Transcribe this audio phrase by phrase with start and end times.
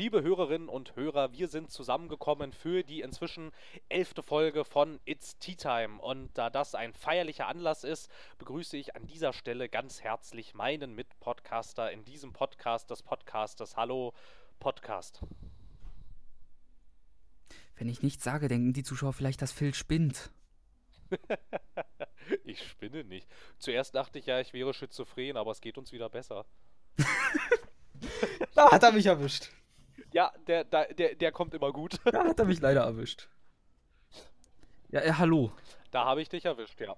[0.00, 3.52] Liebe Hörerinnen und Hörer, wir sind zusammengekommen für die inzwischen
[3.90, 6.00] elfte Folge von It's Tea Time.
[6.00, 10.94] Und da das ein feierlicher Anlass ist, begrüße ich an dieser Stelle ganz herzlich meinen
[10.94, 13.76] Mitpodcaster in diesem Podcast des Podcastes.
[13.76, 14.14] Hallo,
[14.58, 15.20] Podcast.
[17.76, 20.30] Wenn ich nichts sage, denken die Zuschauer vielleicht, dass Phil spinnt.
[22.44, 23.28] ich spinne nicht.
[23.58, 26.46] Zuerst dachte ich ja, ich wäre schizophren, aber es geht uns wieder besser.
[28.54, 29.50] da hat er mich erwischt.
[30.12, 31.98] Ja, der, der, der, kommt immer gut.
[32.04, 33.28] Da hat er mich leider erwischt.
[34.90, 35.52] Ja, äh, hallo.
[35.90, 36.96] Da habe ich dich erwischt, ja.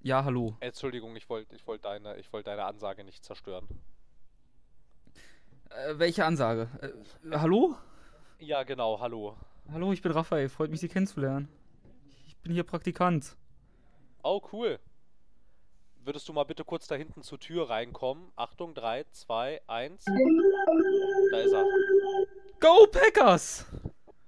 [0.00, 0.56] Ja, hallo.
[0.60, 3.68] Entschuldigung, ich wollte ich wollt deine, wollt deine Ansage nicht zerstören.
[5.70, 6.68] Äh, welche Ansage?
[6.80, 7.76] Äh, hallo?
[8.38, 9.36] Ja, genau, hallo.
[9.70, 10.48] Hallo, ich bin Raphael.
[10.48, 11.48] Freut mich, Sie kennenzulernen.
[12.26, 13.36] Ich bin hier Praktikant.
[14.22, 14.80] Oh, cool.
[16.04, 18.32] Würdest du mal bitte kurz da hinten zur Tür reinkommen?
[18.34, 20.04] Achtung, 3, 2, 1.
[21.30, 21.64] Da ist er.
[22.60, 23.66] Go Packers!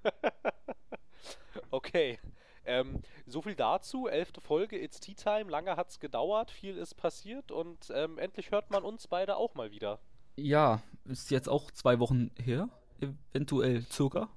[1.71, 2.19] okay.
[2.65, 4.07] Ähm, so viel dazu.
[4.07, 5.49] Elfte Folge, It's Tea Time.
[5.49, 9.71] Lange hat's gedauert, viel ist passiert und ähm, endlich hört man uns beide auch mal
[9.71, 9.99] wieder.
[10.35, 14.29] Ja, ist jetzt auch zwei Wochen her, eventuell circa.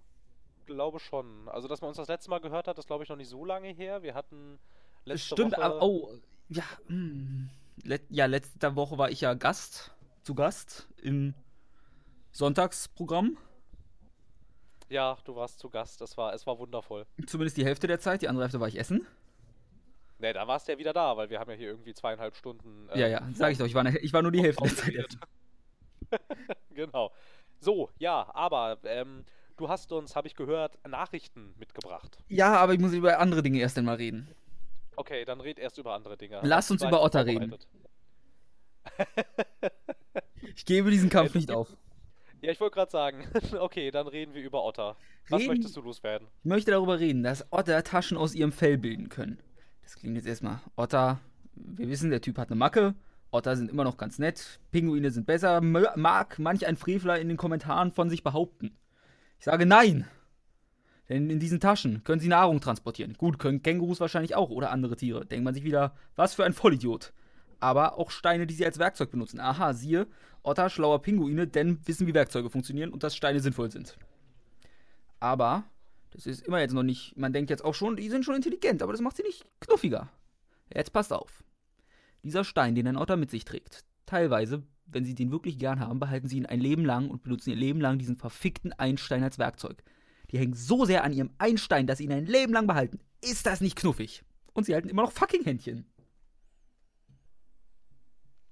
[0.66, 1.48] Glaube schon.
[1.48, 3.44] Also, dass man uns das letzte Mal gehört hat, ist glaube ich noch nicht so
[3.44, 4.02] lange her.
[4.02, 4.58] Wir hatten
[5.04, 5.62] letzte Stimmt, Woche...
[5.62, 6.12] aber, oh,
[6.48, 6.94] ja, mh.
[6.94, 7.50] Hm.
[7.84, 11.32] Let ja, letzte Woche war ich ja Gast, zu Gast im
[12.32, 13.36] Sonntagsprogramm.
[14.88, 16.00] Ja, du warst zu Gast.
[16.00, 17.06] Es war, es war wundervoll.
[17.26, 18.22] Zumindest die Hälfte der Zeit.
[18.22, 19.06] Die andere Hälfte war ich essen.
[20.18, 22.88] Ne, da warst du ja wieder da, weil wir haben ja hier irgendwie zweieinhalb Stunden.
[22.92, 23.66] Ähm, ja, ja, sag ich doch.
[23.66, 25.18] Ich war, ich war nur die Hälfte der Zeit.
[26.70, 27.12] genau.
[27.60, 29.24] So, ja, aber ähm,
[29.56, 32.18] du hast uns, habe ich gehört, Nachrichten mitgebracht.
[32.28, 34.28] Ja, aber ich muss über andere Dinge erst einmal reden.
[34.96, 36.40] Okay, dann red erst über andere Dinge.
[36.42, 37.54] Lass uns über Otter reden.
[40.56, 41.76] ich gebe diesen Kampf nicht auf.
[42.40, 43.26] Ja, ich wollte gerade sagen,
[43.58, 44.96] okay, dann reden wir über Otter.
[45.28, 46.28] Was reden, möchtest du loswerden?
[46.42, 49.38] Ich möchte darüber reden, dass Otter Taschen aus ihrem Fell bilden können.
[49.82, 50.60] Das klingt jetzt erstmal.
[50.76, 51.20] Otter,
[51.54, 52.94] wir wissen, der Typ hat eine Macke.
[53.30, 54.60] Otter sind immer noch ganz nett.
[54.70, 55.60] Pinguine sind besser.
[55.60, 58.76] Mag manch ein Frevler in den Kommentaren von sich behaupten.
[59.38, 60.06] Ich sage nein.
[61.08, 63.14] Denn in diesen Taschen können sie Nahrung transportieren.
[63.14, 65.24] Gut, können Kängurus wahrscheinlich auch oder andere Tiere.
[65.24, 67.12] Denkt man sich wieder, was für ein Vollidiot.
[67.60, 69.40] Aber auch Steine, die sie als Werkzeug benutzen.
[69.40, 70.06] Aha, siehe,
[70.42, 73.98] Otter, schlauer Pinguine, denn wissen, wie Werkzeuge funktionieren und dass Steine sinnvoll sind.
[75.20, 75.64] Aber,
[76.10, 78.82] das ist immer jetzt noch nicht, man denkt jetzt auch schon, die sind schon intelligent,
[78.82, 80.08] aber das macht sie nicht knuffiger.
[80.72, 81.42] Jetzt passt auf.
[82.22, 85.98] Dieser Stein, den ein Otter mit sich trägt, teilweise, wenn sie den wirklich gern haben,
[85.98, 89.38] behalten sie ihn ein Leben lang und benutzen ihr Leben lang diesen verfickten Einstein als
[89.38, 89.82] Werkzeug.
[90.30, 93.00] Die hängen so sehr an ihrem Einstein, dass sie ihn ein Leben lang behalten.
[93.22, 94.22] Ist das nicht knuffig?
[94.52, 95.86] Und sie halten immer noch fucking Händchen.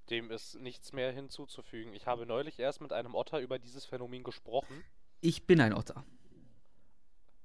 [0.09, 1.93] Dem ist nichts mehr hinzuzufügen.
[1.93, 4.83] Ich habe neulich erst mit einem Otter über dieses Phänomen gesprochen.
[5.21, 6.05] Ich bin ein Otter.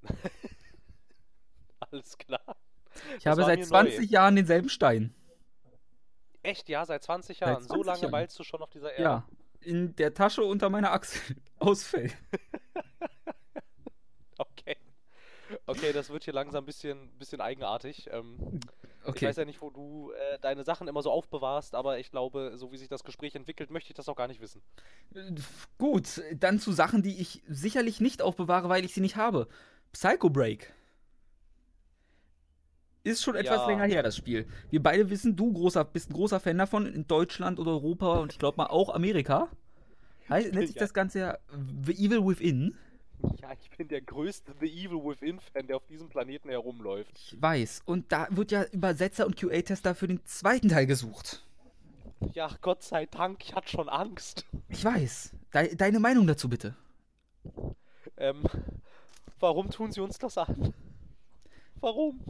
[1.80, 2.56] Alles klar.
[3.16, 4.04] Ich das habe seit 20 neu.
[4.04, 5.14] Jahren denselben Stein.
[6.42, 7.62] Echt, ja, seit 20 Jahren.
[7.62, 8.12] Seit 20 so lange Jahren.
[8.12, 9.02] weilst du schon auf dieser Erde.
[9.02, 9.28] Ja,
[9.60, 11.36] in der Tasche unter meiner Achsel.
[11.58, 12.16] Ausfällt.
[15.66, 18.08] Okay, das wird hier langsam ein bisschen, bisschen eigenartig.
[18.10, 18.60] Ähm,
[19.04, 19.24] okay.
[19.24, 22.52] Ich weiß ja nicht, wo du äh, deine Sachen immer so aufbewahrst, aber ich glaube,
[22.56, 24.62] so wie sich das Gespräch entwickelt, möchte ich das auch gar nicht wissen.
[25.78, 29.48] Gut, dann zu Sachen, die ich sicherlich nicht aufbewahre, weil ich sie nicht habe.
[29.92, 30.72] Psycho Break.
[33.04, 33.66] Ist schon etwas ja.
[33.66, 34.46] länger her, das Spiel.
[34.70, 38.32] Wir beide wissen, du großer, bist ein großer Fan davon in Deutschland oder Europa und
[38.32, 39.48] ich glaube mal auch Amerika.
[40.28, 40.80] Heißt, nennt sich ja.
[40.80, 41.38] das Ganze ja
[41.84, 42.76] The Evil Within.
[43.40, 47.10] Ja, ich bin der größte The Evil Within-Fan, der auf diesem Planeten herumläuft.
[47.16, 47.82] Ich weiß.
[47.86, 51.42] Und da wird ja Übersetzer und QA-Tester für den zweiten Teil gesucht.
[52.32, 54.46] Ja, Gott sei Dank, ich hatte schon Angst.
[54.68, 55.32] Ich weiß.
[55.54, 56.76] De deine Meinung dazu bitte.
[58.16, 58.44] Ähm,
[59.40, 60.72] warum tun sie uns das an?
[61.80, 62.20] Warum?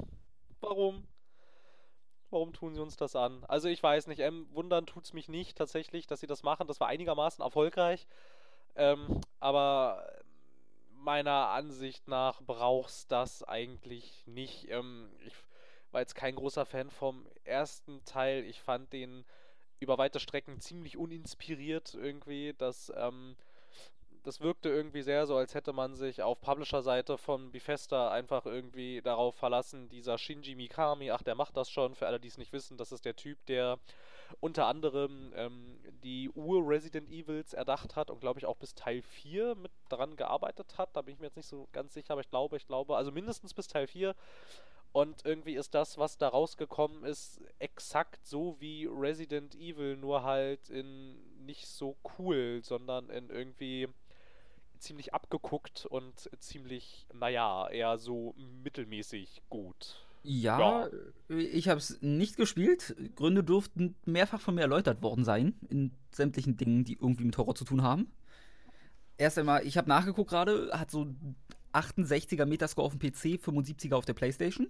[0.60, 1.06] Warum?
[2.30, 3.44] Warum tun sie uns das an?
[3.44, 6.66] Also ich weiß nicht, ähm, wundern tut's mich nicht tatsächlich, dass sie das machen.
[6.66, 8.06] Das war einigermaßen erfolgreich.
[8.74, 10.02] Ähm, aber
[11.02, 14.68] meiner Ansicht nach brauchst das eigentlich nicht.
[14.70, 15.34] Ähm, ich
[15.90, 18.44] war jetzt kein großer Fan vom ersten Teil.
[18.44, 19.24] Ich fand den
[19.80, 22.54] über weite Strecken ziemlich uninspiriert irgendwie.
[22.56, 23.36] Das, ähm,
[24.22, 29.02] das wirkte irgendwie sehr so, als hätte man sich auf Publisher-Seite von Bethesda einfach irgendwie
[29.02, 32.52] darauf verlassen, dieser Shinji Mikami, ach, der macht das schon, für alle, die es nicht
[32.52, 33.78] wissen, das ist der Typ, der
[34.40, 39.54] unter anderem ähm, die Ur-Resident Evils erdacht hat und glaube ich auch bis Teil 4
[39.54, 40.96] mit dran gearbeitet hat.
[40.96, 43.12] Da bin ich mir jetzt nicht so ganz sicher, aber ich glaube, ich glaube, also
[43.12, 44.14] mindestens bis Teil 4.
[44.92, 50.68] Und irgendwie ist das, was da rausgekommen ist, exakt so wie Resident Evil, nur halt
[50.68, 53.88] in nicht so cool, sondern in irgendwie
[54.78, 60.04] ziemlich abgeguckt und ziemlich, naja, eher so mittelmäßig gut.
[60.22, 60.90] Ja, Ja.
[61.28, 62.94] ich habe es nicht gespielt.
[63.16, 67.54] Gründe durften mehrfach von mir erläutert worden sein in sämtlichen Dingen, die irgendwie mit Horror
[67.54, 68.10] zu tun haben.
[69.18, 71.14] Erst einmal, ich habe nachgeguckt gerade, hat so
[71.72, 74.68] 68er Metascore auf dem PC, 75er auf der Playstation.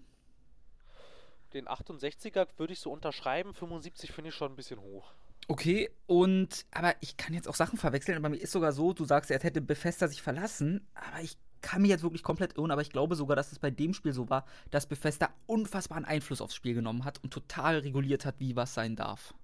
[1.53, 5.13] Den 68er würde ich so unterschreiben, 75 finde ich schon ein bisschen hoch.
[5.49, 9.05] Okay, und aber ich kann jetzt auch Sachen verwechseln, aber mir ist sogar so, du
[9.05, 12.83] sagst, er hätte Bethesda sich verlassen, aber ich kann mich jetzt wirklich komplett irren, aber
[12.83, 16.55] ich glaube sogar, dass es bei dem Spiel so war, dass Bethesda unfassbaren Einfluss aufs
[16.55, 19.35] Spiel genommen hat und total reguliert hat, wie was sein darf.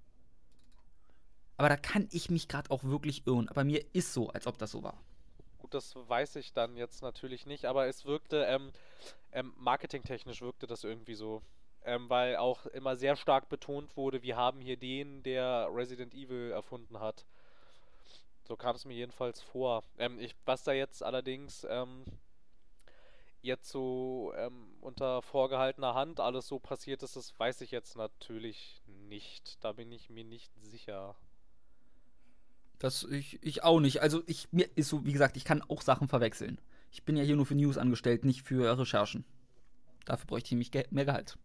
[1.56, 4.59] Aber da kann ich mich gerade auch wirklich irren, aber mir ist so, als ob
[4.59, 5.00] das so war.
[5.59, 8.71] Gut, das weiß ich dann jetzt natürlich nicht, aber es wirkte, ähm,
[9.32, 11.43] ähm, marketingtechnisch wirkte das irgendwie so.
[11.85, 16.50] Ähm, weil auch immer sehr stark betont wurde, wir haben hier den, der Resident Evil
[16.50, 17.25] erfunden hat.
[18.49, 19.85] So kam es mir jedenfalls vor.
[19.99, 22.05] Ähm, ich, was da jetzt allerdings ähm,
[23.43, 28.83] jetzt so ähm, unter vorgehaltener Hand alles so passiert ist, das weiß ich jetzt natürlich
[28.87, 29.62] nicht.
[29.62, 31.15] Da bin ich mir nicht sicher.
[32.79, 34.00] Das ich, ich auch nicht.
[34.00, 36.59] Also ich mir ist so, wie gesagt, ich kann auch Sachen verwechseln.
[36.91, 39.27] Ich bin ja hier nur für News angestellt, nicht für Recherchen.
[40.06, 41.37] Dafür bräuchte ich mich ge mehr Gehalt.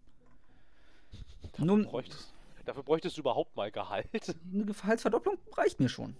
[1.57, 2.33] Nun, Bräuchtest,
[2.63, 4.07] dafür bräuchtest du überhaupt mal Gehalt.
[4.53, 6.15] eine Gehaltsverdopplung reicht mir schon.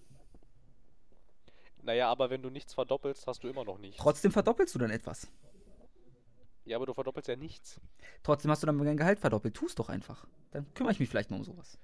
[1.83, 4.01] Naja, aber wenn du nichts verdoppelst, hast du immer noch nichts.
[4.01, 5.27] Trotzdem verdoppelst du dann etwas.
[6.65, 7.79] Ja, aber du verdoppelst ja nichts.
[8.23, 9.53] Trotzdem hast du dann dein Gehalt verdoppelt.
[9.53, 10.25] Tu es doch einfach.
[10.51, 11.77] Dann kümmere ich mich vielleicht mal um sowas.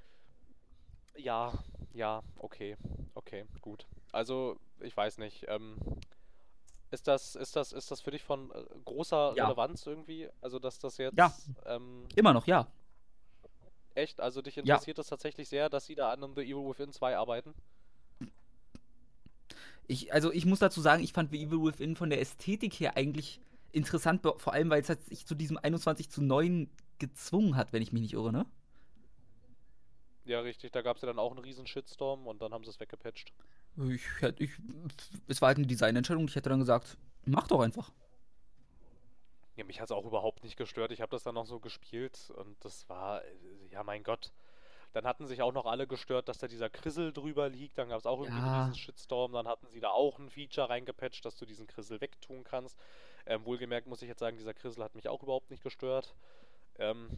[1.18, 1.52] Ja,
[1.94, 2.78] ja, okay,
[3.14, 3.86] okay, gut.
[4.14, 5.46] Also, ich weiß nicht.
[5.50, 5.78] Ähm,
[6.92, 9.46] ist das, ist das, ist das für dich von äh, großer Ja.
[9.48, 10.30] Relevanz irgendwie?
[10.40, 11.36] Also, dass das jetzt Ja.
[11.66, 12.68] ähm, Immer noch, ja.
[13.96, 14.62] echt, also dich Ja.
[14.62, 17.54] interessiert das tatsächlich sehr, dass sie da an The Evil Within 2 arbeiten?
[19.90, 22.96] Ich, also ich muss dazu sagen, ich fand The Evil Within von der Ästhetik her
[22.96, 23.42] eigentlich
[23.72, 26.70] interessant, vor allem weil es halt sich zu diesem 21 zu 9
[27.00, 28.46] gezwungen hat, wenn ich mich nicht irre, ne?
[30.26, 32.70] Ja, richtig, da gab es ja dann auch einen riesen Shitstorm und dann haben sie
[32.70, 33.34] es weggepatcht.
[33.90, 34.06] Ich
[34.38, 34.52] ich,
[35.28, 36.28] es war halt eine Designentscheidung.
[36.28, 37.92] Ich hätte dann gesagt, mach doch einfach.
[39.56, 40.92] Ja, mich hat es auch überhaupt nicht gestört.
[40.92, 43.24] Ich habe das dann noch so gespielt und das war,
[43.72, 44.32] ja mein Gott.
[44.94, 47.78] Dann hatten sich auch noch alle gestört, dass da dieser Krissel drüber liegt.
[47.78, 48.54] Dann gab es auch irgendwie Ja.
[48.54, 49.34] einen riesen Shitstorm.
[49.34, 52.78] Dann hatten sie da auch ein Feature reingepatcht, dass du diesen Krissel wegtun kannst.
[53.26, 56.16] Ähm, wohlgemerkt muss ich jetzt sagen, dieser Krissel hat mich auch überhaupt nicht gestört.
[56.80, 57.10] Ähm,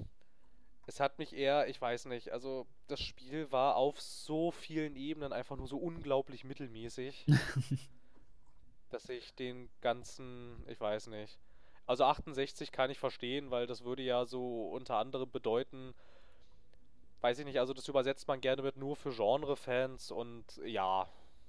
[0.87, 5.31] es hat mich eher, ich weiß nicht, also das Spiel war auf so vielen Ebenen
[5.31, 7.25] einfach nur so unglaublich mittelmäßig,
[8.89, 11.37] dass ich den ganzen, ich weiß nicht.
[11.85, 15.93] Also 68 kann ich verstehen, weil das würde ja so unter anderem bedeuten,
[17.21, 21.07] weiß ich nicht, also das übersetzt man gerne mit nur für Genre-Fans und ja,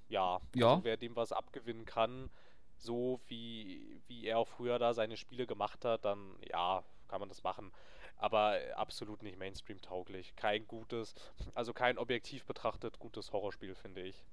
[0.08, 0.68] ja, Ja.
[0.70, 2.30] also wer dem was abgewinnen kann,
[2.76, 7.28] so wie, wie er auch früher da seine Spiele gemacht hat, dann ja, kann man
[7.28, 7.72] das machen.
[8.16, 10.36] Aber absolut nicht Mainstream-tauglich.
[10.36, 11.14] Kein gutes,
[11.54, 14.24] also kein objektiv betrachtet gutes Horrorspiel, finde ich.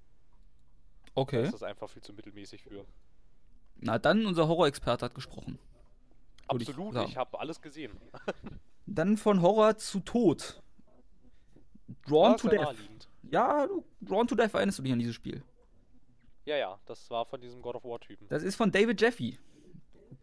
[1.32, 1.42] Da Okay.
[1.42, 2.86] ist das einfach viel zu mittelmäßig für.
[3.78, 5.58] Na dann, unser Horrorexperte hat gesprochen.
[6.50, 7.10] Ich Absolut, sagen.
[7.12, 8.00] ich habe alles gesehen.
[8.86, 10.62] Dann von Horror zu Tod.
[12.08, 13.08] Drawn Ja, to ja Death.
[13.32, 15.44] Ja, du, Drawn to Death erinnerst du dich an dieses Spiel.
[16.46, 18.28] Ja, ja, das war von diesem God of War-Typen.
[18.28, 19.38] Das ist von David Jeffy.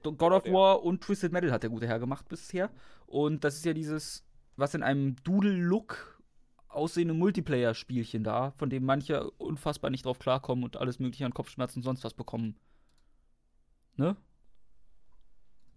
[0.02, 0.52] God of der.
[0.52, 2.70] War und Twisted Metal hat der gute Herr gemacht bisher.
[3.06, 4.24] Und das ist ja dieses,
[4.56, 6.20] was in einem Doodle-Look
[6.68, 11.78] aussehende Multiplayer-Spielchen da, von dem manche unfassbar nicht drauf klarkommen und alles mögliche an Kopfschmerzen
[11.78, 12.58] und sonst was bekommen.
[13.96, 14.16] Ne?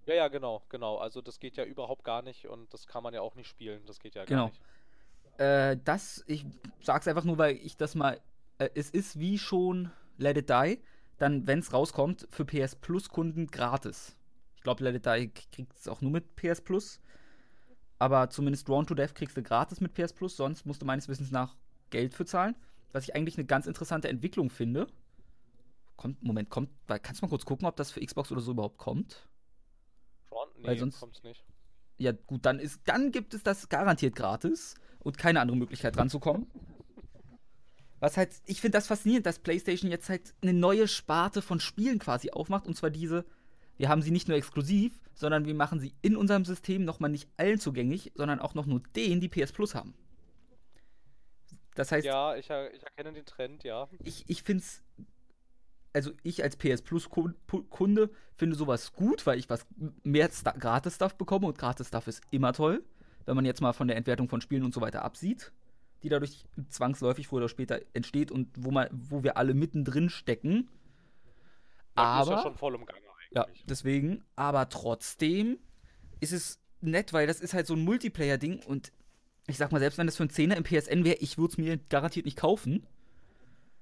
[0.06, 0.98] Ja, ja, genau, genau.
[0.98, 3.86] Also das geht ja überhaupt gar nicht und das kann man ja auch nicht spielen.
[3.86, 4.46] Das geht ja Genau.
[4.46, 4.62] gar nicht.
[5.40, 6.46] Äh, das, ich
[6.82, 8.20] sag's einfach nur, weil ich das mal.
[8.58, 10.80] Äh, es ist wie schon Let It Die,
[11.18, 14.16] dann, wenn's rauskommt, für PS Plus-Kunden gratis.
[14.58, 17.00] Ich glaube, Let It Die kriegt es auch nur mit PS Plus.
[18.00, 21.08] Aber zumindest Drawn to Death kriegst du gratis mit PS Plus, sonst musst du meines
[21.10, 21.56] Wissens nach
[21.90, 22.56] Geld für zahlen.
[22.92, 24.88] Was ich eigentlich eine ganz interessante Entwicklung finde.
[25.98, 28.52] Kommt, Moment, kommt, weil- kannst du mal kurz gucken, ob das für Xbox oder so
[28.52, 29.28] überhaupt kommt?
[30.30, 30.48] Drawn?
[30.58, 31.44] Nee, Weil sonst- kommt's nicht.
[31.98, 36.48] Ja, gut, dann ist, dann gibt es das garantiert gratis und keine andere Möglichkeit ranzukommen.
[38.00, 42.00] Was halt, ich finde das faszinierend, dass PlayStation jetzt halt eine neue Sparte von Spielen
[42.00, 43.26] quasi aufmacht und zwar diese,
[43.78, 47.30] wir haben sie nicht nur exklusiv, sondern wir machen sie in unserem System nochmal nicht
[47.36, 49.94] allen zugänglich, sondern auch noch nur denen, die PS Plus haben.
[51.76, 53.88] Das heißt, Ja, ich, ich erkenne den Trend, ja.
[54.04, 54.82] ich, ich finde es,
[55.94, 59.66] also ich als PS Plus Ku- Pu- Kunde finde sowas gut, weil ich was
[60.04, 62.84] mehr Sta Gratis-Stuff bekomme und Gratis-Stuff ist immer toll,
[63.30, 65.52] wenn man jetzt mal von der Entwertung von Spielen und so weiter absieht,
[66.04, 70.68] die dadurch zwangsläufig früher oder später entsteht und wo, man, wo wir alle mittendrin stecken.
[71.96, 73.00] aber ist ja schon voll im Gange
[73.32, 73.64] ja, eigentlich.
[73.68, 75.60] deswegen, aber trotzdem
[76.20, 78.92] ist es nett, weil das ist halt so ein Multiplayer-Ding und
[79.48, 81.58] ich sag mal, selbst wenn das für einen Zehner im PSN wäre, ich würde es
[81.58, 82.86] mir garantiert nicht kaufen.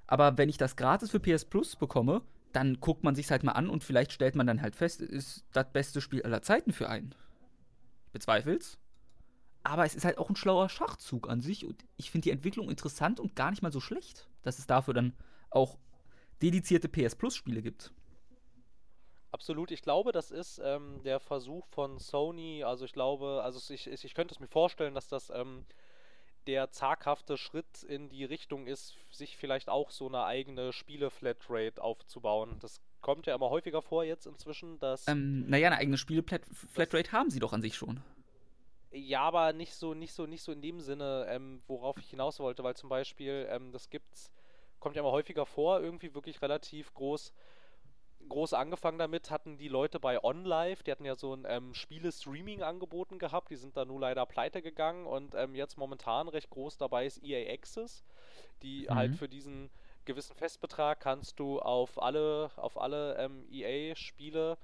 [0.05, 2.21] Aber wenn ich das gratis für PS Plus bekomme,
[2.53, 5.09] dann guckt man sich halt mal an und vielleicht stellt man dann halt fest, es
[5.09, 7.13] ist das beste Spiel aller Zeiten für einen.
[8.05, 8.79] Ich bezweifel's.
[9.63, 12.69] Aber es ist halt auch ein schlauer Schachzug an sich und ich finde die Entwicklung
[12.69, 15.13] interessant und gar nicht mal so schlecht, dass es dafür dann
[15.49, 15.77] auch
[16.41, 17.91] dedizierte PS Plus Spiele gibt.
[19.31, 23.87] Absolut, ich glaube, das ist ähm, der Versuch von Sony, also ich glaube, also ich,
[23.87, 25.65] ich, ich könnte es mir vorstellen, dass das ähm,
[26.47, 32.57] der zaghafte Schritt in die Richtung ist, sich vielleicht auch so eine eigene Spiele-Flatrate aufzubauen.
[32.61, 35.07] Das kommt ja immer häufiger vor jetzt inzwischen, dass.
[35.07, 37.99] Ähm, naja, eine eigene Spiele-Flatrate haben sie doch an sich schon.
[38.97, 42.39] Ja, aber nicht so, nicht so, nicht so in dem Sinne, ähm, worauf ich hinaus
[42.39, 44.31] wollte, weil zum Beispiel, ähm, das gibt's,
[44.79, 47.33] kommt ja immer häufiger vor, irgendwie wirklich relativ groß
[48.29, 52.61] groß angefangen damit hatten die Leute bei OnLive, die hatten ja so ein ähm, Spiele-Streaming
[52.61, 56.77] angeboten gehabt, die sind da nur leider pleite gegangen und ähm, jetzt momentan recht groß
[56.77, 58.03] dabei ist EA Access,
[58.63, 58.95] die mhm.
[58.95, 59.69] halt für diesen
[60.05, 64.57] gewissen Festbetrag kannst du auf alle, auf alle ähm, EA-Spiele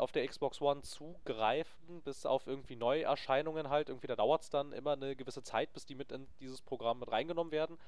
[0.00, 3.88] auf der Xbox One zugreifen, bis auf irgendwie Neuerscheinungen halt.
[3.88, 7.00] Irgendwie, da dauert es dann immer eine gewisse Zeit, bis die mit in dieses Programm
[7.00, 7.78] mit reingenommen werden.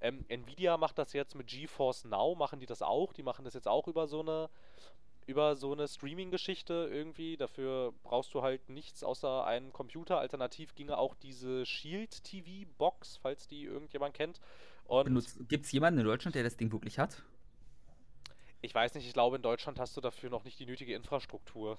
[0.00, 3.12] Ähm, Nvidia macht das jetzt mit GeForce Now, machen die das auch.
[3.12, 4.48] Die machen das jetzt auch über so eine
[5.26, 7.36] über so eine Streaming-Geschichte irgendwie.
[7.36, 10.18] Dafür brauchst du halt nichts außer einen Computer.
[10.18, 14.40] Alternativ ginge auch diese Shield TV-Box, falls die irgendjemand kennt.
[15.48, 17.22] Gibt es jemanden in Deutschland, der das Ding wirklich hat?
[18.60, 21.78] Ich weiß nicht, ich glaube, in Deutschland hast du dafür noch nicht die nötige Infrastruktur.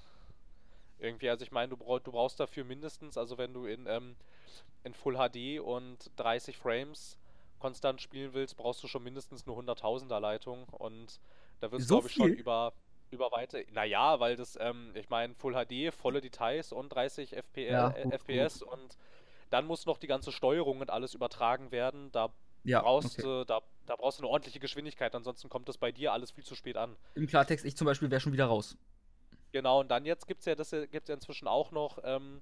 [1.00, 4.16] Irgendwie, also ich meine, du, brauch, du brauchst dafür mindestens, also wenn du in, ähm,
[4.84, 7.18] in Full HD und 30 Frames
[7.60, 11.20] konstant spielen willst, brauchst du schon mindestens eine 100.000er Leitung und
[11.60, 12.74] da wirst du, glaube ich, schon über,
[13.12, 13.66] über weite.
[13.72, 18.14] Naja, weil das, ähm, ich meine, Full HD, volle Details und 30 FPL, ja, gut,
[18.14, 18.70] FPS gut.
[18.70, 18.98] und
[19.50, 22.12] dann muss noch die ganze Steuerung und alles übertragen werden.
[22.12, 22.30] Da
[22.64, 23.46] ja, brauchst okay.
[23.48, 26.53] da, da brauchst du eine ordentliche Geschwindigkeit, ansonsten kommt das bei dir alles viel zu
[26.53, 26.96] spät an.
[27.15, 28.77] Im Klartext, ich zum Beispiel wäre schon wieder raus.
[29.51, 32.41] Genau, und dann jetzt gibt es ja, das gibt ja inzwischen auch noch, ähm,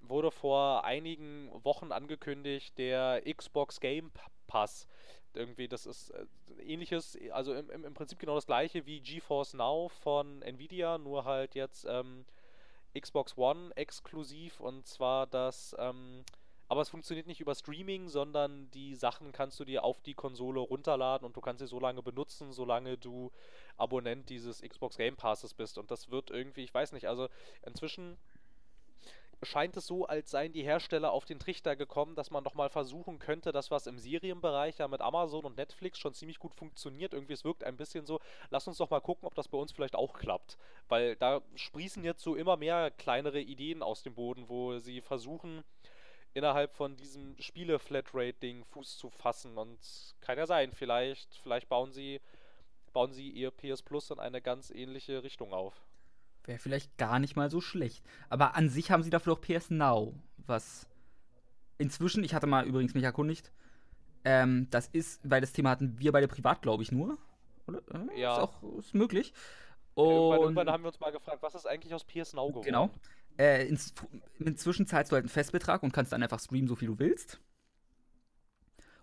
[0.00, 4.12] wurde vor einigen Wochen angekündigt, der Xbox Game
[4.46, 4.86] Pass.
[5.34, 6.26] Irgendwie, das ist äh,
[6.62, 11.56] ähnliches, also im, im, Prinzip genau das gleiche wie GeForce Now von Nvidia, nur halt
[11.56, 12.24] jetzt ähm,
[12.98, 16.24] Xbox One exklusiv und zwar das ähm,
[16.70, 20.60] aber es funktioniert nicht über Streaming, sondern die Sachen kannst du dir auf die Konsole
[20.60, 23.32] runterladen und du kannst sie so lange benutzen, solange du
[23.76, 25.78] Abonnent dieses Xbox Game Passes bist.
[25.78, 27.28] Und das wird irgendwie, ich weiß nicht, also
[27.66, 28.16] inzwischen
[29.42, 32.68] scheint es so, als seien die Hersteller auf den Trichter gekommen, dass man doch mal
[32.68, 37.14] versuchen könnte, das was im Serienbereich ja mit Amazon und Netflix schon ziemlich gut funktioniert.
[37.14, 39.72] Irgendwie es wirkt ein bisschen so, lass uns doch mal gucken, ob das bei uns
[39.72, 40.56] vielleicht auch klappt.
[40.88, 45.64] Weil da sprießen jetzt so immer mehr kleinere Ideen aus dem Boden, wo sie versuchen,
[46.34, 49.58] innerhalb von diesem Spiele-Flatrate-Ding Fuß zu fassen.
[49.58, 49.78] Und
[50.20, 52.20] kann ja sein, vielleicht, vielleicht bauen sie,
[52.92, 55.74] bauen sie ihr PS Plus in eine ganz ähnliche Richtung auf.
[56.44, 58.04] Wäre vielleicht gar nicht mal so schlecht.
[58.28, 60.88] Aber an sich haben sie dafür auch PS Now, was
[61.78, 63.52] inzwischen, ich hatte mal übrigens mich erkundigt,
[64.24, 67.18] ähm, das ist, weil das Thema hatten wir beide privat, glaube ich, nur.
[67.66, 67.80] Oder?
[67.92, 68.32] Äh, ja.
[68.32, 69.32] Ist auch ist möglich.
[69.94, 72.64] Und irgendwann, irgendwann haben wir uns mal gefragt, was ist eigentlich aus PS Now geworden?
[72.64, 72.90] Genau.
[73.40, 73.74] Äh,
[74.38, 77.40] inzwischen zahlst du halt einen Festbetrag und kannst dann einfach streamen, so viel du willst.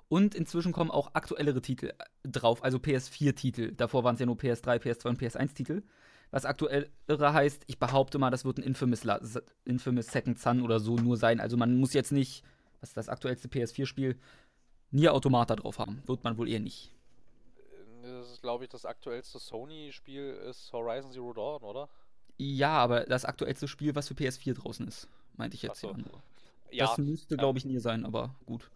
[0.09, 3.71] Und inzwischen kommen auch aktuellere Titel äh, drauf, also PS4-Titel.
[3.71, 5.81] Davor waren es ja nur PS3, PS2 und PS1-Titel.
[6.29, 9.19] Was aktuellere heißt, ich behaupte mal, das wird ein Infamous, La
[9.65, 11.39] Infamous Second Son oder so nur sein.
[11.39, 12.43] Also man muss jetzt nicht,
[12.79, 14.19] was ist das aktuellste PS4-Spiel,
[14.91, 16.03] Nier Automata drauf haben.
[16.05, 16.93] Wird man wohl eher nicht.
[18.03, 21.89] Das ist, glaube ich, das aktuellste Sony-Spiel ist Horizon Zero Dawn, oder?
[22.37, 25.95] Ja, aber das aktuellste Spiel, was für PS4 draußen ist, meinte ich jetzt so.
[26.71, 28.69] Ja, das müsste, glaube ich, nie sein, aber gut.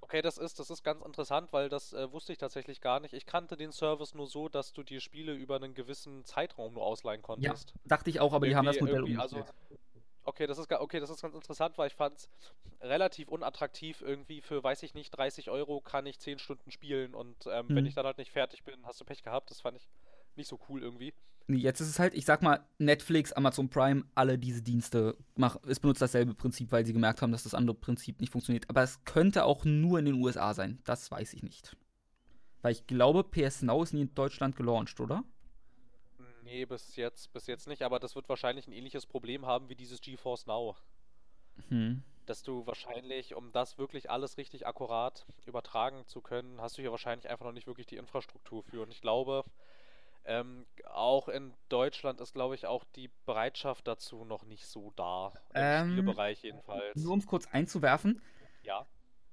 [0.00, 3.12] Okay, das ist, das ist ganz interessant, weil das äh, wusste ich tatsächlich gar nicht.
[3.12, 6.82] Ich kannte den Service nur so, dass du die Spiele über einen gewissen Zeitraum nur
[6.82, 7.70] ausleihen konntest.
[7.70, 9.44] Ja, dachte ich auch, aber irgendwie, die haben das Modell umgestellt.
[9.44, 9.78] Also,
[10.24, 12.30] okay, das ist, okay, das ist ganz interessant, weil ich fand es
[12.80, 14.00] relativ unattraktiv.
[14.00, 17.76] Irgendwie für, weiß ich nicht, 30 Euro kann ich 10 Stunden spielen und ähm, hm.
[17.76, 19.50] wenn ich dann halt nicht fertig bin, hast du Pech gehabt.
[19.50, 19.86] Das fand ich
[20.36, 21.12] nicht so cool irgendwie.
[21.50, 25.80] Jetzt ist es halt, ich sag mal, Netflix, Amazon Prime, alle diese Dienste machen, es
[25.80, 28.68] benutzt dasselbe Prinzip, weil sie gemerkt haben, dass das andere Prinzip nicht funktioniert.
[28.68, 30.78] Aber es könnte auch nur in den USA sein.
[30.84, 31.74] Das weiß ich nicht.
[32.60, 35.24] Weil ich glaube, PS Now ist nie in Deutschland gelauncht, oder?
[36.42, 39.74] Nee, bis jetzt, bis jetzt nicht, aber das wird wahrscheinlich ein ähnliches Problem haben wie
[39.74, 40.76] dieses GeForce Now.
[41.68, 42.02] Hm.
[42.26, 46.90] Dass du wahrscheinlich, um das wirklich alles richtig akkurat übertragen zu können, hast du hier
[46.90, 48.82] wahrscheinlich einfach noch nicht wirklich die Infrastruktur für.
[48.82, 49.44] Und ich glaube,
[50.30, 55.32] Ähm, auch in Deutschland ist, glaube ich, auch die Bereitschaft dazu noch nicht so da.
[55.54, 56.94] Im Ähm, Spielebereich jedenfalls.
[56.96, 58.20] Nur um es kurz einzuwerfen.
[58.62, 58.86] Ja.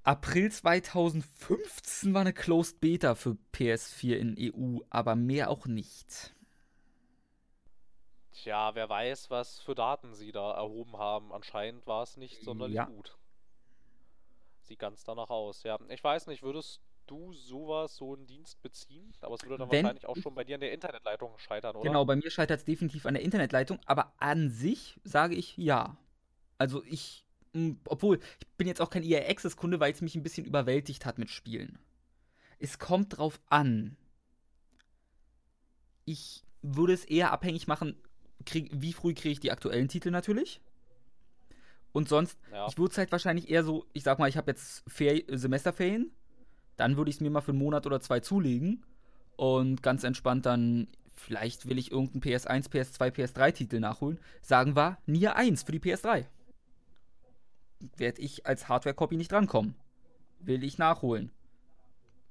[0.04, 6.34] April 2015 war eine Closed Beta für PS4 in EU, aber mehr auch nicht.
[8.32, 11.34] Tja, wer weiß, was für Daten sie da erhoben haben.
[11.34, 12.86] Anscheinend war es nicht sonderlich Ja.
[12.86, 13.18] gut.
[14.62, 15.78] Sieht ganz danach aus, ja.
[15.90, 19.14] Ich weiß nicht, würdest du sowas, so einen Dienst beziehen?
[19.22, 21.88] Aber es würde dann Wenn wahrscheinlich auch schon bei dir an der Internetleitung scheitern, oder?
[21.88, 25.98] Genau, bei mir scheitert es definitiv an der Internetleitung, aber an sich sage ich ja.
[26.58, 30.16] Also ich, mh, obwohl, ich bin jetzt auch kein EA Access Kunde, weil es mich
[30.16, 31.80] ein bisschen überwältigt hat mit Spielen.
[32.60, 33.98] Es kommt drauf an.
[36.06, 37.96] Ich würde es eher abhängig machen,
[38.46, 40.62] krieg, wie früh kriege ich die aktuellen Titel natürlich.
[41.92, 42.68] Und sonst, Ja.
[42.68, 46.12] ich würde es halt wahrscheinlich eher so, ich sag mal, ich habe jetzt Fer Semesterferien,
[46.78, 48.84] dann würde ich es mir mal für einen Monat oder zwei zulegen
[49.38, 54.20] und ganz entspannt dann, vielleicht will ich irgendeinen PS1, PS2, PS3-Titel nachholen.
[54.42, 56.28] Sagen wir Nier 1 für die PS3.
[57.98, 59.76] Werde ich als Hardware-Copy nicht drankommen.
[60.40, 61.32] Will ich nachholen.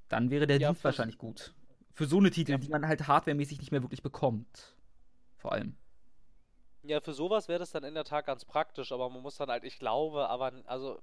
[0.09, 1.53] Dann wäre der Ja, Dienst wahrscheinlich gut.
[1.93, 4.75] Für so eine Titel, Ja, die man halt hardwaremäßig nicht mehr wirklich bekommt.
[5.37, 5.75] Vor allem.
[6.83, 9.49] Ja, für sowas wäre das dann in der Tat ganz praktisch, aber man muss dann
[9.49, 11.01] halt, ich glaube, aber also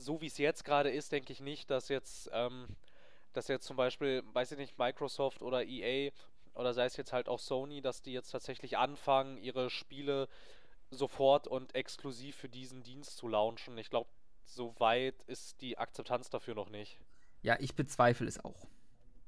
[0.00, 2.66] so wie es jetzt gerade ist, denke ich nicht, dass jetzt, ähm,
[3.32, 6.10] dass jetzt zum Beispiel, weiß ich nicht, Microsoft oder EA
[6.54, 10.28] oder sei es jetzt halt auch Sony, dass die jetzt tatsächlich anfangen, ihre Spiele
[10.90, 13.78] sofort und exklusiv für diesen Dienst zu launchen.
[13.78, 14.10] Ich glaube,
[14.44, 16.98] so weit ist die Akzeptanz dafür noch nicht.
[17.42, 18.66] Ja, ich bezweifle es auch.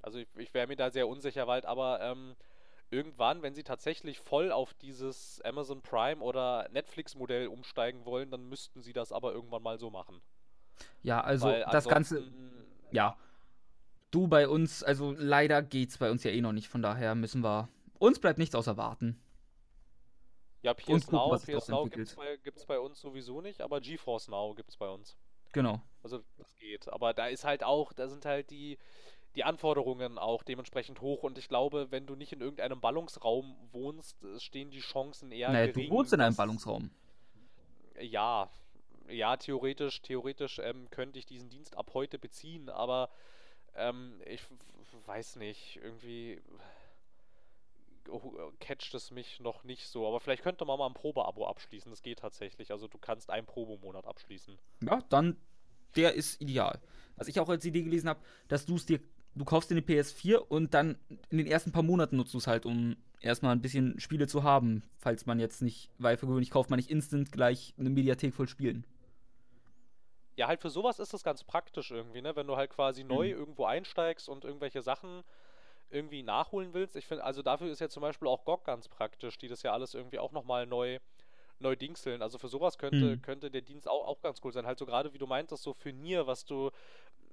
[0.03, 2.35] Also ich, ich wäre mir da sehr unsicher, weil aber ähm,
[2.91, 8.83] irgendwann, wenn sie tatsächlich voll auf dieses Amazon Prime oder Netflix-Modell umsteigen wollen, dann müssten
[8.83, 10.21] sie das aber irgendwann mal so machen.
[11.03, 12.31] Ja, also weil das Ganze,
[12.91, 13.17] ja.
[14.11, 17.43] Du bei uns, also leider geht's bei uns ja eh noch nicht, von daher müssen
[17.43, 17.69] wir.
[17.99, 19.19] Uns bleibt nichts außer warten.
[20.63, 23.81] Ja, und PS gucken, Now, PS Now gibt's bei, gibt's bei uns sowieso nicht, aber
[23.81, 25.17] GeForce Now gibt's bei uns.
[25.53, 25.81] Genau.
[26.03, 26.89] Also das geht.
[26.89, 28.79] Aber da ist halt auch, da sind halt die,
[29.35, 34.17] die Anforderungen auch dementsprechend hoch und ich glaube, wenn du nicht in irgendeinem Ballungsraum wohnst,
[34.39, 36.91] stehen die Chancen eher naja, du gering, wohnst in einem Ballungsraum.
[38.01, 38.49] Ja,
[39.09, 43.11] ja, theoretisch, theoretisch ähm, könnte ich diesen Dienst ab heute beziehen, aber
[43.75, 44.43] ähm, ich
[45.07, 46.41] weiß nicht, irgendwie
[48.61, 50.07] catcht es mich noch nicht so.
[50.07, 51.91] Aber vielleicht könnte man mal ein Probeabo abschließen.
[51.91, 52.71] Das geht tatsächlich.
[52.71, 54.59] Also du kannst einen Probemonat abschließen.
[54.83, 55.37] Ja, dann,
[55.97, 56.81] der ist ideal.
[57.17, 59.01] Was ich auch als Idee gelesen habe, dass du es dir,
[59.35, 60.99] du kaufst dir eine PS4 und dann
[61.31, 64.43] in den ersten paar Monaten nutzt du es halt, um erstmal ein bisschen Spiele zu
[64.43, 68.35] haben, falls man jetzt nicht, weil für gewöhnlich kauft man nicht instant gleich eine Mediathek
[68.35, 68.85] voll Spielen.
[70.37, 72.35] Ja, halt für sowas ist es ganz praktisch irgendwie, ne?
[72.37, 73.33] Wenn du halt quasi neu Mhm.
[73.33, 75.23] irgendwo einsteigst und irgendwelche Sachen
[75.91, 76.97] irgendwie nachholen willst.
[76.97, 79.73] Ich finde, also dafür ist ja zum Beispiel auch GOG ganz praktisch, die das ja
[79.73, 80.99] alles irgendwie auch nochmal neu,
[81.61, 82.23] neu dingseln.
[82.23, 83.23] Also für sowas könnte, Mhm.
[83.23, 84.67] könnte der Dienst auch, auch ganz cool sein.
[84.67, 86.71] Halt so gerade wie du meintest, so für Nier, was du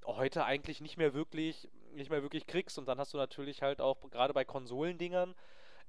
[0.06, 2.78] heute eigentlich nicht mehr wirklich, nicht mehr wirklich kriegst.
[2.80, 5.36] Und dann hast du natürlich halt auch gerade bei Konsolendingern,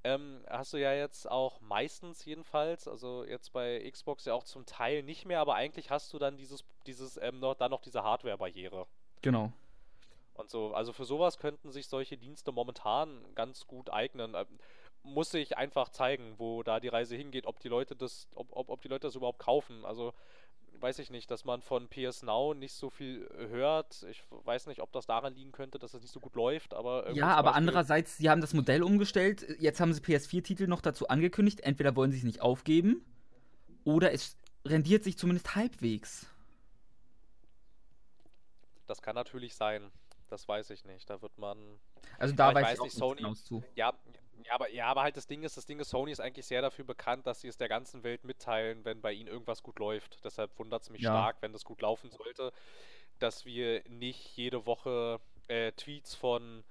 [0.04, 4.64] ähm, hast du ja jetzt auch meistens jedenfalls, also jetzt bei Xbox ja auch zum
[4.66, 8.02] Teil nicht mehr, aber eigentlich hast du dann dieses, dieses, ähm, noch, dann noch diese
[8.02, 8.86] Hardware-Barriere.
[9.22, 9.52] Genau.
[10.34, 14.34] Und so, also für sowas könnten sich solche Dienste momentan ganz gut eignen.
[14.34, 14.46] Ähm,
[15.02, 18.68] muss sich einfach zeigen, wo da die Reise hingeht, ob die Leute das, ob, ob,
[18.68, 19.84] ob die Leute das überhaupt kaufen.
[19.84, 20.12] Also
[20.80, 24.04] weiß ich nicht, dass man von PS Now nicht so viel hört.
[24.10, 27.10] Ich weiß nicht, ob das daran liegen könnte, dass es nicht so gut läuft, aber
[27.12, 29.46] Ja, aber Beispiel- andererseits, sie haben das Modell umgestellt.
[29.58, 31.60] Jetzt haben sie PS4-Titel noch dazu angekündigt.
[31.60, 33.04] Entweder wollen sie es nicht aufgeben
[33.84, 36.26] oder es rendiert sich zumindest halbwegs.
[38.86, 39.90] Das kann natürlich sein.
[40.28, 41.08] Das weiß ich nicht.
[41.10, 41.58] Da wird man.
[42.18, 43.62] Also da Ja, ich weiß weiß ich auch Sony- zu.
[43.74, 43.92] Ja,
[44.46, 46.62] ja, aber, ja, aber halt das Ding ist, das Ding ist, Sony ist eigentlich sehr
[46.62, 50.24] dafür bekannt, dass sie es der ganzen Welt mitteilen, wenn bei ihnen irgendwas gut läuft.
[50.24, 51.10] Deshalb wundert es mich Ja.
[51.10, 52.52] stark, wenn das gut laufen sollte,
[53.18, 56.64] dass wir nicht jede Woche äh, Tweets von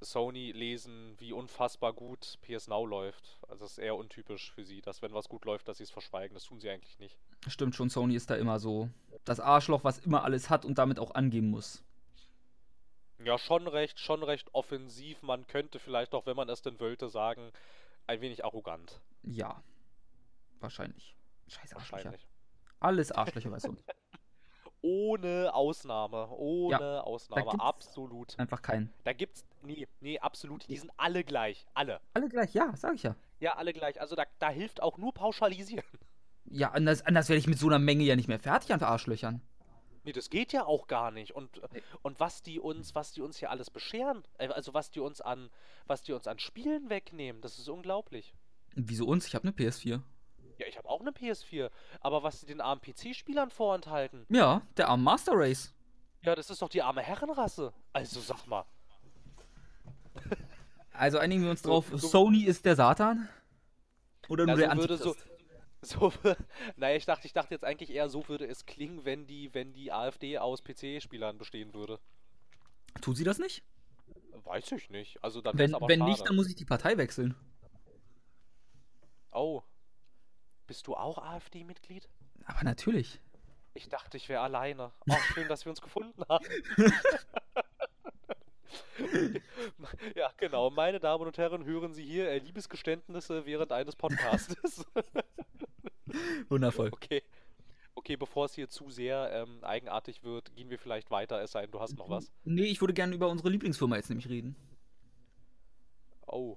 [0.00, 3.38] Sony lesen, wie unfassbar gut PS Now läuft.
[3.48, 5.90] Also das ist eher untypisch für sie, dass wenn was gut läuft, dass sie es
[5.90, 6.34] verschweigen.
[6.34, 7.18] Das tun sie eigentlich nicht.
[7.48, 8.88] Stimmt schon, Sony ist da immer so
[9.24, 11.82] das Arschloch, was immer alles hat und damit auch angeben muss.
[13.24, 15.22] Ja, schon recht, schon recht offensiv.
[15.22, 17.50] Man könnte vielleicht auch, wenn man es denn wollte, sagen,
[18.06, 19.00] ein wenig arrogant.
[19.22, 19.62] Ja.
[20.60, 21.16] Wahrscheinlich.
[21.48, 21.92] Scheiß Arschlöcher.
[22.04, 22.28] Wahrscheinlich.
[22.80, 23.82] Alles Arschlöcher bei Sony.
[24.80, 26.28] Ohne Ausnahme.
[26.30, 27.42] Ohne Ausnahme.
[27.50, 28.38] gibt's- Absolut.
[28.38, 28.92] Einfach kein.
[29.04, 29.44] Da gibt's.
[29.62, 30.68] Nee, nee, absolut.
[30.68, 31.66] Die sind alle gleich.
[31.74, 32.00] Alle.
[32.14, 33.16] Alle gleich, ja, sag ich ja.
[33.40, 34.00] Ja, alle gleich.
[34.00, 35.84] Also da, da hilft auch nur pauschalisieren.
[36.44, 39.42] Ja, anders, anders werde ich mit so einer Menge ja nicht mehr fertig an Arschlöchern.
[40.08, 41.32] Nee, das geht ja auch gar nicht.
[41.32, 41.60] Und,
[42.00, 45.20] und was die uns, was die uns hier alles bescheren, äh, also was die uns
[45.20, 45.50] an,
[45.86, 48.32] was die uns an Spielen wegnehmen, das ist unglaublich.
[48.74, 49.26] Wieso uns?
[49.26, 50.00] Ich habe eine PS4.
[50.56, 54.88] Ja, ich habe auch eine PS4, aber was sie den armen PC-Spielern vorenthalten, Ja, der
[54.88, 55.74] arme Master Race.
[56.22, 57.74] ja, das ist doch die arme Herrenrasse.
[57.92, 58.64] Also sag mal.
[60.94, 63.28] Also einigen wir uns So- drauf, so- Sony ist der Satan?
[64.30, 65.27] Oder nur Na, der so würde so, Antichrist?
[65.82, 66.12] so,
[66.76, 69.72] naja, ich dachte, ich dachte jetzt eigentlich eher, so würde es klingen, wenn die, wenn
[69.72, 72.00] die AfD aus PC-Spielern bestehen würde.
[73.00, 73.62] Tut sie das nicht?
[74.44, 75.22] Weiß ich nicht.
[75.22, 76.10] Also dann Wenn, aber wenn schade.
[76.10, 77.34] nicht, dann muss ich die Partei wechseln.
[79.30, 79.62] Oh.
[80.66, 82.08] Bist du auch AfD-Mitglied?
[82.44, 83.20] Aber natürlich.
[83.74, 84.92] Ich dachte, ich wäre alleine.
[85.08, 86.44] Oh, schön, dass wir uns gefunden haben.
[90.16, 90.70] ja, genau.
[90.70, 94.84] Meine Damen und Herren, hören Sie hier äh, Liebesgeständnisse während eines Podcastes.
[96.48, 96.90] Wundervoll.
[96.92, 97.22] okay.
[97.94, 101.62] Okay, bevor es hier zu sehr ähm, eigenartig wird, gehen wir vielleicht weiter, es sei
[101.62, 102.30] denn, du hast noch was.
[102.44, 104.54] Nee, ich würde gerne über unsere Lieblingsfirma jetzt nämlich reden.
[106.28, 106.56] Oh,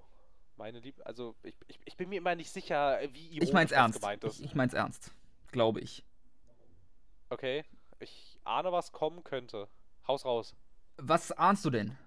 [0.55, 1.01] meine Lieb...
[1.03, 3.99] Also, ich, ich, ich bin mir immer nicht sicher, wie ironisch Ich mein's ernst.
[3.99, 4.39] gemeint ist.
[4.39, 5.15] Ich, ich mein's ernst.
[5.51, 6.03] Glaube ich.
[7.31, 7.63] Okay,
[7.99, 9.67] ich ahne, was kommen könnte.
[10.07, 10.55] Haus raus.
[10.97, 11.97] Was ahnst du denn?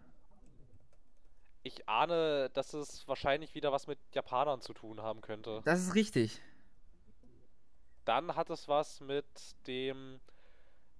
[1.63, 5.63] Ich ahne, dass es wahrscheinlich wieder was mit Japanern zu tun haben könnte.
[5.65, 6.41] Das ist richtig.
[8.05, 9.27] Dann hat es was mit
[9.67, 10.21] dem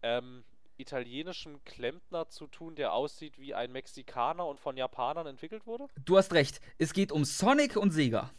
[0.03, 0.45] ähm,
[0.77, 5.89] italienischen Klempner zu tun, der aussieht wie ein Mexikaner und von Japanern entwickelt wurde?
[6.05, 6.61] Du hast recht.
[6.79, 8.31] Es geht um Sonic und Sega.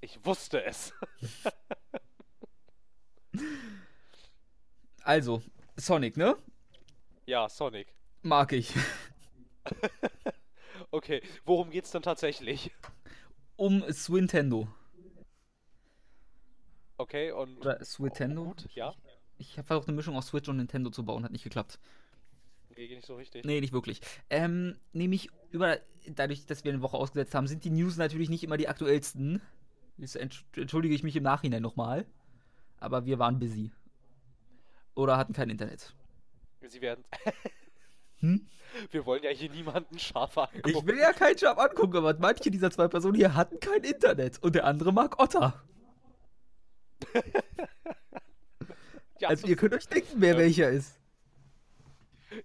[0.00, 0.92] Ich wusste es.
[5.06, 5.42] Also,
[5.76, 6.34] Sonic, ne?
[7.26, 7.92] ja, Sonic.
[8.22, 8.72] Mag ich.
[10.90, 12.70] Okay, worum geht's denn tatsächlich?
[13.56, 14.68] Um Swintendo.
[16.96, 18.44] Okay, und Oder Switendo.
[18.44, 18.94] gut, ja?
[19.38, 21.78] Ich habe versucht, eine Mischung aus Switch und Nintendo zu bauen, hat nicht geklappt.
[22.76, 23.44] Nee, nicht so richtig.
[23.44, 24.00] Nee, nicht wirklich.
[24.30, 25.78] Ähm, nämlich über,
[26.08, 29.40] dadurch, dass wir eine Woche ausgesetzt haben, sind die News natürlich nicht immer die aktuellsten.
[30.00, 32.04] Entsch- entschuldige ich mich im Nachhinein nochmal.
[32.78, 33.70] Aber wir waren busy.
[34.94, 35.94] Oder hatten kein Internet.
[36.66, 37.04] Sie werden.
[38.20, 38.46] Hm?
[38.90, 40.70] Wir wollen ja hier niemanden scharf angucken.
[40.70, 44.42] Ich will ja keinen Schab angucken, aber manche dieser zwei Personen hier hatten kein Internet.
[44.42, 45.62] Und der andere mag Otter.
[49.20, 50.98] ja, Also ihr könnt euch denken, wer welcher ist.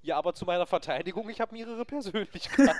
[0.01, 2.69] ja, aber zu meiner Verteidigung, ich habe mehrere Persönlichkeiten.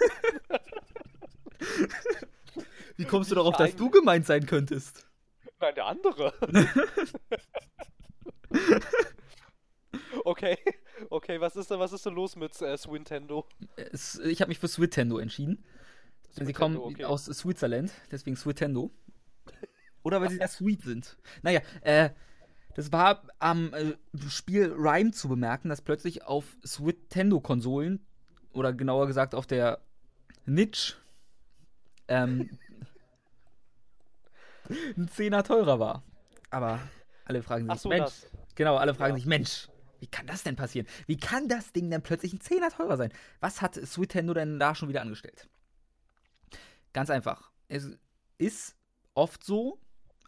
[2.98, 5.08] Wie kommst du darauf, dass du gemeint sein könntest?
[5.60, 6.34] Nein, der andere.
[10.26, 10.58] okay,
[11.10, 13.46] okay, was ist denn, was ist denn los mit äh, Swintendo?
[14.24, 15.64] Ich habe mich für Switendo entschieden.
[16.38, 17.06] Denn sie Switendo, kommen okay.
[17.06, 18.92] aus Switzerland, deswegen Switendo.
[20.04, 21.18] Oder weil sie sehr sweet sind.
[21.42, 22.10] Naja, äh,
[22.76, 23.94] das war am äh,
[24.30, 28.06] Spiel Rhyme zu bemerken, dass plötzlich auf Switendo-Konsolen,
[28.54, 29.82] oder genauer gesagt auf der
[30.46, 30.96] Niche,
[32.08, 32.50] ähm,
[34.98, 36.04] ein Zehner teurer war.
[36.50, 36.80] Aber
[37.26, 38.28] alle fragen sich, so, Mensch, das.
[38.56, 39.18] genau, alle fragen Ja.
[39.18, 39.68] sich, Mensch,
[40.00, 40.88] wie kann das denn passieren?
[41.08, 43.12] Wie kann das Ding denn plötzlich ein Zehner teurer sein?
[43.40, 45.50] Was hat Switendo denn da schon wieder angestellt?
[46.94, 47.52] Ganz einfach.
[47.68, 47.88] Es
[48.38, 48.76] ist
[49.14, 49.80] oft so,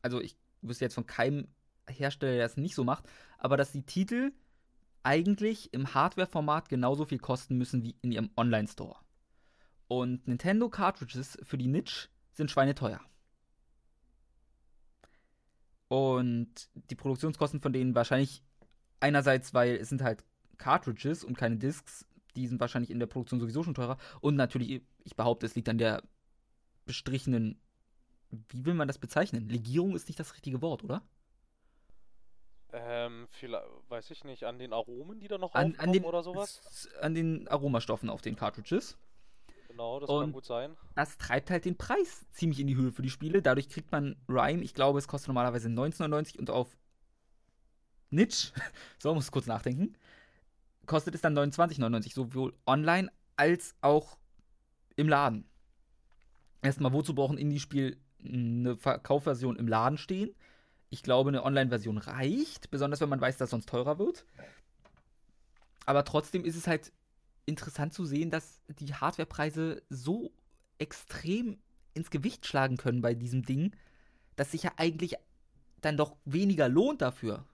[0.01, 1.47] also ich wüsste jetzt von keinem
[1.87, 3.05] Hersteller, der das nicht so macht,
[3.37, 4.31] aber dass die Titel
[5.03, 8.97] eigentlich im Hardware-Format genauso viel kosten müssen wie in ihrem Online-Store.
[9.87, 13.01] Und Nintendo Cartridges für die Niche sind schweineteuer.
[15.87, 18.43] Und die Produktionskosten von denen wahrscheinlich
[19.01, 20.23] einerseits, weil es sind halt
[20.57, 23.97] Cartridges und keine Discs, die sind wahrscheinlich in der Produktion sowieso schon teurer.
[24.21, 26.03] Und natürlich, ich behaupte, es liegt an der
[26.85, 27.59] bestrichenen,
[28.49, 29.49] wie will man das bezeichnen?
[29.49, 31.01] Legierung ist nicht das richtige Wort, oder?
[32.73, 36.03] Ähm, vielleicht, weiß ich nicht, an den Aromen, die da noch An, aufkommen an, den,
[36.05, 36.87] oder sowas?
[37.01, 38.97] an den Aromastoffen auf den Cartridges.
[39.67, 40.77] Genau, das kann Und- gut sein.
[40.95, 43.41] Das treibt halt den Preis ziemlich in die Höhe für die Spiele.
[43.41, 46.77] Dadurch kriegt man Rhyme, ich glaube, es kostet normalerweise 19,99 und auf
[48.09, 48.53] Niche,
[48.99, 49.95] so muss ich kurz nachdenken,
[50.85, 54.17] kostet es dann 29,99, sowohl online als auch
[54.95, 55.45] im Laden.
[56.61, 60.35] Erstmal, wozu brauchen Indie-Spiel eine Verkaufsversion im Laden stehen?
[60.89, 64.25] Ich glaube, eine Online-Version reicht, besonders wenn man weiß, dass es sonst teurer wird.
[65.85, 66.91] Aber trotzdem ist es halt
[67.45, 70.31] interessant zu sehen, dass die Hardwarepreise so
[70.77, 71.59] extrem
[71.93, 73.75] ins Gewicht schlagen können bei diesem Ding,
[74.35, 75.15] dass sich ja eigentlich
[75.81, 77.45] dann doch weniger lohnt dafür.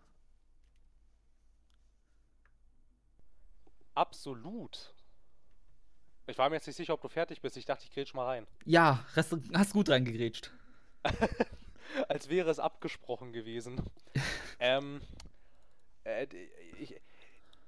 [3.96, 4.94] Absolut.
[6.28, 7.56] Ich war mir jetzt nicht sicher, ob du fertig bist.
[7.56, 8.48] Ich dachte, ich grätsch mal rein.
[8.66, 10.52] Ja, hast, hast gut reingegrätscht.
[12.10, 13.82] Als wäre es abgesprochen gewesen.
[14.60, 15.02] ähm,
[16.04, 16.28] äh,
[16.80, 17.00] ich,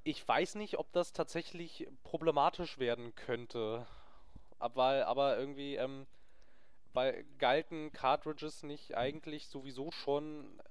[0.04, 3.88] ich weiß nicht, ob das tatsächlich problematisch werden könnte.
[4.60, 6.06] Aber, aber irgendwie, ähm,
[6.92, 10.62] weil galten Cartridges nicht eigentlich sowieso schon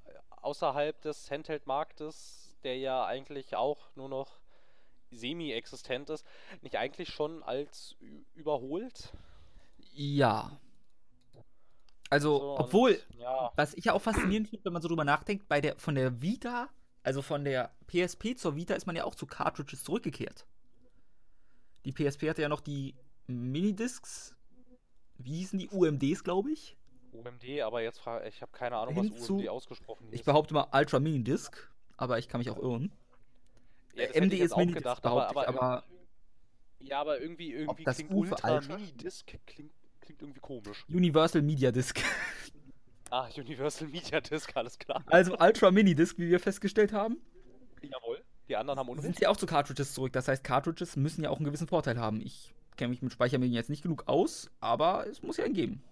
[0.42, 4.37] außerhalb des Handheld-Marktes, der ja eigentlich auch nur noch
[5.10, 6.24] semi-existent ist,
[6.62, 7.96] nicht eigentlich schon als
[8.34, 9.12] überholt?
[9.92, 10.60] Ja.
[12.10, 15.04] Also, So, obwohl, und, ja, was ich ja auch faszinierend finde, wenn man so drüber
[15.04, 16.68] nachdenkt, bei der, von der Vita,
[17.02, 20.46] also von der PSP zur Vita, ist man ja auch zu Cartridges zurückgekehrt.
[21.84, 22.94] Die PSP hatte ja noch die
[23.26, 24.34] Minidiscs,
[25.18, 25.68] wie hießen die?
[25.68, 26.76] UMDs, glaube ich.
[27.12, 30.24] UMD, aber jetzt frage ich, habe keine Ahnung, was UMD ausgesprochen Ich ist.
[30.24, 32.92] behaupte mal Ultra Minidisc, aber ich kann mich auch irren.
[33.94, 35.84] Ja, das Äh, hätte MD ist auch Minidisc, gedacht, behaupte aber, ich, aber, aber
[36.80, 38.76] ja, aber irgendwie, irgendwie das klingt Ultra Ultra?
[38.76, 40.84] Mini-Disc klingt, klingt irgendwie komisch.
[40.88, 42.00] Universal Media Disc.
[43.10, 45.02] Ah, Universal Media Disc, alles klar.
[45.06, 47.18] Also Ultra Minidisc, wie wir festgestellt haben,
[47.82, 48.24] Jawohl.
[48.48, 49.18] Die anderen haben sind Unrecht.
[49.18, 50.12] sie auch zu Cartridges zurück.
[50.12, 52.20] Das heißt, Cartridges müssen ja auch einen gewissen Vorteil haben.
[52.20, 55.82] Ich kenne mich mit Speichermedien jetzt nicht genug aus, aber es muss ja einen geben.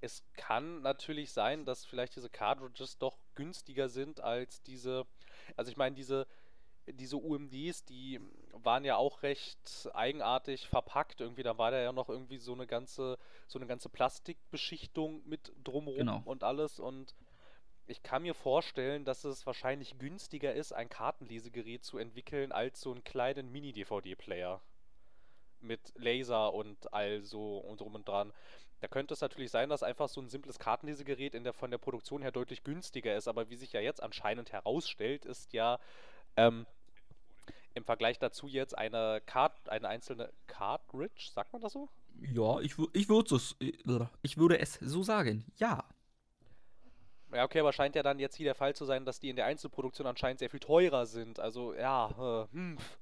[0.00, 5.06] Es kann natürlich sein, dass vielleicht diese Cartridges doch günstiger sind als diese.
[5.56, 6.26] Also ich meine, diese,
[6.86, 8.20] diese UMDs, die
[8.52, 11.20] waren ja auch recht eigenartig verpackt.
[11.20, 15.52] Irgendwie, da war da ja noch irgendwie so eine ganze, so eine ganze Plastikbeschichtung mit
[15.62, 16.22] drumherum Genau.
[16.24, 16.78] und alles.
[16.78, 17.14] Und
[17.86, 22.92] ich kann mir vorstellen, dass es wahrscheinlich günstiger ist, ein Kartenlesegerät zu entwickeln, als so
[22.92, 24.60] einen kleinen Mini-DVD-Player.
[25.60, 28.32] Mit Laser und all so und drum und dran.
[28.80, 31.78] Da könnte es natürlich sein, dass einfach so ein simples Kartenlesegerät in der, von der
[31.78, 35.78] Produktion her deutlich günstiger ist, aber wie sich ja jetzt anscheinend herausstellt, ist ja
[36.36, 36.66] ähm,
[37.74, 41.88] im Vergleich dazu jetzt eine, Card, eine einzelne Cartridge, sagt man das so?
[42.20, 45.44] Ja, ich, ich würde es, ich würde es so sagen.
[45.56, 45.84] Ja.
[47.32, 49.36] Ja, okay, aber scheint ja dann jetzt hier der Fall zu sein, dass die in
[49.36, 51.40] der Einzelproduktion anscheinend sehr viel teurer sind.
[51.40, 52.98] Also, ja, äh, hm, pf.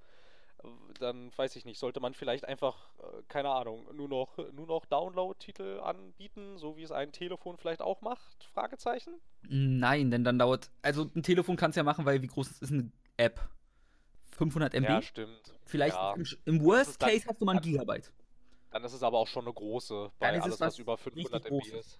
[1.00, 4.86] dann weiß ich nicht, sollte man vielleicht einfach, äh, keine Ahnung, nur noch, nur noch
[4.86, 8.44] Download-Titel anbieten, so wie es ein Telefon vielleicht auch macht?
[8.54, 9.20] Fragezeichen?
[9.42, 10.70] Nein, denn dann dauert.
[10.80, 12.90] Also ein Telefon kann es ja machen, weil wie groß ist eine
[13.22, 13.40] App?
[14.36, 14.88] 500 MB?
[14.88, 15.54] Ja, stimmt.
[15.64, 16.14] Vielleicht Ja.
[16.14, 18.12] im, im Worst dann- Case hast du mal ein Gigabyte.
[18.70, 21.74] Dann ist es aber auch schon eine große, bei alles, was über 500 MB Großes.
[21.74, 21.98] ist.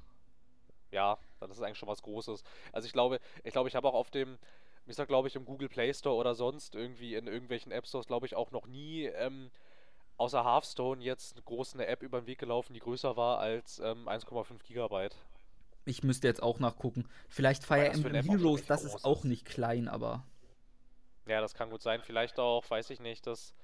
[0.91, 2.43] Ja, dann ist es eigentlich schon was Großes.
[2.73, 4.39] Also ich glaube, ich glaube, ich habe auch auf dem,
[4.87, 8.07] ich sag glaube ich im Google Play Store oder sonst irgendwie in irgendwelchen App Stores,
[8.07, 9.51] glaube ich, auch noch nie ähm,
[10.17, 13.79] außer Hearthstone jetzt eine große eine App über den Weg gelaufen, die größer war als
[13.79, 15.17] ähm, 1,5 Gigabyte.
[15.85, 17.09] Ich müsste jetzt auch nachgucken.
[17.29, 20.25] Vielleicht Fire Emblem Heroes, das groß ist auch nicht klein, aber.
[21.27, 22.03] Ja, das kann gut sein.
[22.03, 23.55] Vielleicht auch, weiß ich nicht, das,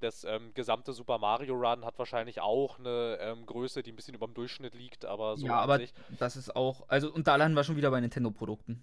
[0.00, 4.14] das ähm, gesamte Super Mario Run hat wahrscheinlich auch eine ähm, Größe, die ein bisschen
[4.14, 5.92] über dem Durchschnitt liegt, aber so ja, aber sich.
[6.18, 6.88] das ist auch.
[6.88, 8.82] Also, und da landen wir schon wieder bei Nintendo-Produkten.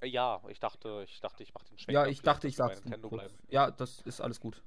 [0.00, 1.94] Äh, Ja, ich dachte, ich dachte, ich mache den Schwenk.
[1.94, 2.82] Ja, ich dachte, dass ich sag's.
[3.48, 4.62] Ja, das ist alles gut.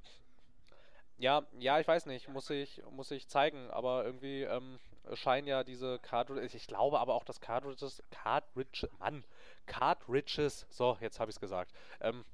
[1.16, 4.78] Ja, ja, ich weiß nicht, muss ich, muss ich zeigen, aber irgendwie ähm,
[5.12, 9.24] scheinen ja diese Cartridges, ich glaube aber auch, dass Cartridges, Cartridge, Mann,
[9.66, 12.24] Cartridges, so, jetzt habe ich es gesagt, ähm,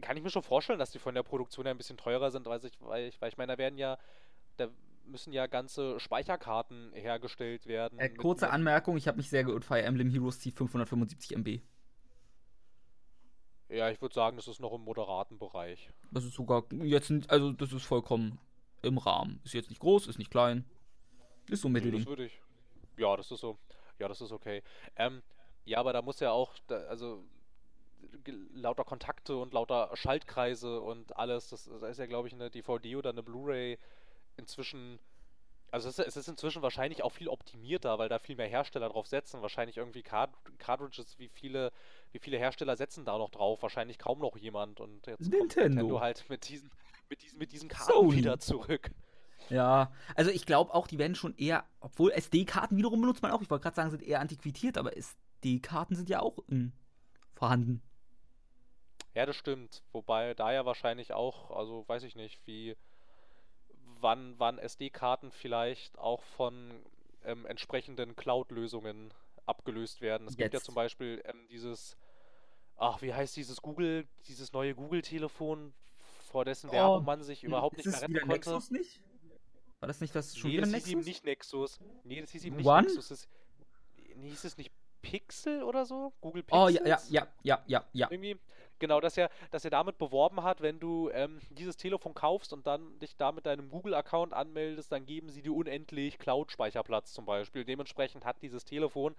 [0.00, 2.46] kann ich mir schon vorstellen, dass die von der Produktion her ein bisschen teurer sind,
[2.46, 3.98] weil ich, weil ich, weil ich meine, da werden ja,
[4.56, 4.68] da
[5.04, 7.98] müssen ja ganze Speicherkarten hergestellt werden.
[7.98, 9.64] Äh, kurze Anmerkung, ich habe mich sehr geirrt.
[9.64, 11.60] Fire Emblem Heroes zieht 575 MB.
[13.68, 15.90] Ja, ich würde sagen, das ist noch im moderaten Bereich.
[16.10, 18.38] Das ist sogar jetzt, also das ist vollkommen
[18.82, 19.40] im Rahmen.
[19.44, 20.64] Ist jetzt nicht groß, ist nicht klein.
[21.52, 22.00] Ist so Nö, Mittelding.
[22.00, 22.40] Das würde ich.
[22.96, 23.58] Ja, das ist so.
[23.98, 24.62] Ja, das ist okay.
[24.96, 25.22] Ähm,
[25.64, 27.24] ja, aber da muss ja auch, da, also
[28.54, 31.50] lauter Kontakte und lauter Schaltkreise und alles.
[31.50, 33.78] Das, da ist ja, glaube ich, eine DVD oder eine Blu-ray
[34.36, 34.98] inzwischen.
[35.70, 38.88] Also es ist, es ist inzwischen wahrscheinlich auch viel optimierter, weil da viel mehr Hersteller
[38.88, 39.40] drauf setzen.
[39.42, 41.70] Wahrscheinlich irgendwie Card Cartridges, wie viele,
[42.12, 43.62] wie viele Hersteller setzen da noch drauf?
[43.62, 44.80] Wahrscheinlich kaum noch jemand.
[44.80, 45.68] Und jetzt Nintendo.
[45.68, 46.70] Nintendo halt mit diesen,
[47.08, 48.16] mit diesen, mit diesen Karten Sony.
[48.16, 48.90] wieder zurück.
[49.52, 53.42] Ja, also ich glaube auch, die werden schon eher, obwohl SD-Karten wiederum benutzt man auch.
[53.42, 56.68] Ich wollte gerade sagen, sind eher antiquiert, aber SD-Karten sind ja auch mm,
[57.34, 57.82] vorhanden.
[59.14, 59.82] Ja, das stimmt.
[59.92, 62.76] Wobei da ja wahrscheinlich auch, also weiß ich nicht, wie
[64.00, 66.70] wann, wann SD-Karten vielleicht auch von
[67.24, 69.12] ähm, entsprechenden Cloud-Lösungen
[69.44, 70.26] abgelöst werden.
[70.28, 70.64] Es gibt ja Jetzt.
[70.64, 71.98] zum Beispiel ähm, dieses,
[72.78, 75.74] ach, wie heißt dieses Google, dieses neue Google-Telefon,
[76.30, 78.28] vor dessen Oh, Werbung man sich überhaupt nicht mehr retten konnte.
[78.50, 79.02] Nexus nicht?
[79.82, 81.06] War das nicht das schon nee, wieder das hieß ihm Nexus?
[81.08, 81.80] nicht Nexus.
[82.04, 82.82] Nee, das hieß ihm nicht One?
[82.82, 83.08] Nexus.
[83.08, 83.28] Das,
[84.14, 84.70] nee, hieß es nicht
[85.02, 86.12] Pixel oder so?
[86.20, 86.86] Google Oh, Pixels?
[86.86, 88.06] ja, ja, ja, ja, ja, ja.
[88.08, 88.38] irgendwie,
[88.78, 92.64] genau, dass er, dass er damit beworben hat, wenn du ähm, dieses Telefon kaufst und
[92.68, 97.64] dann dich da mit deinem Google-Account anmeldest, dann geben sie dir unendlich Cloud-Speicherplatz zum Beispiel.
[97.64, 99.16] Dementsprechend hat dieses Telefon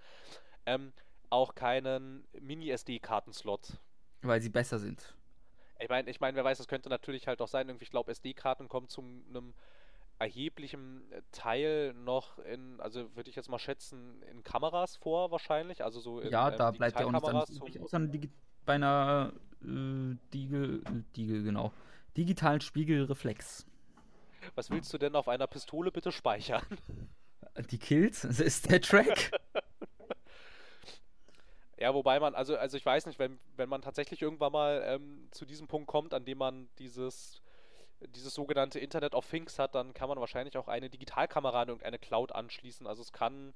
[0.64, 0.94] ähm,
[1.28, 3.78] auch keinen Mini-SD-Kartenslot.
[4.22, 5.14] Weil sie besser sind.
[5.78, 8.10] Ich meine, ich mein, wer weiß, es könnte natürlich halt auch sein, irgendwie, ich glaube,
[8.10, 9.52] SD-Karten kommen zu einem
[10.24, 16.00] erheblichen Teil noch in, also würde ich jetzt mal schätzen, in Kameras vor wahrscheinlich, also
[16.00, 18.30] so in Ja, ähm, da bleibt ja auch nichts anderes übrig, außer eine Digi
[18.64, 19.32] bei einer
[19.62, 21.72] äh, Diegel, äh, Diegel, genau.
[22.16, 23.66] Digitalen Spiegelreflex.
[24.54, 26.62] Was willst du denn auf einer Pistole bitte speichern?
[27.70, 29.30] Die Kills, das ist der Track.
[31.76, 35.28] Ja, wobei man, also, also ich weiß nicht, wenn, wenn man tatsächlich irgendwann mal ähm,
[35.32, 37.42] zu diesem Punkt kommt, an dem man dieses,
[38.08, 41.98] dieses sogenannte Internet of Things hat, dann kann man wahrscheinlich auch eine Digitalkamera an irgendeine
[41.98, 42.86] Cloud anschließen.
[42.86, 43.54] Also es kann,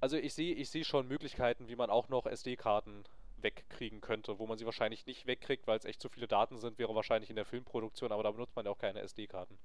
[0.00, 3.04] also ich sehe, ich sehe schon Möglichkeiten, wie man auch noch SD-Karten
[3.44, 6.78] wegkriegen könnte, wo man sie wahrscheinlich nicht wegkriegt, weil es echt zu viele Daten sind,
[6.78, 9.58] wäre wahrscheinlich in der Filmproduktion, aber da benutzt man ja auch keine SD-Karten.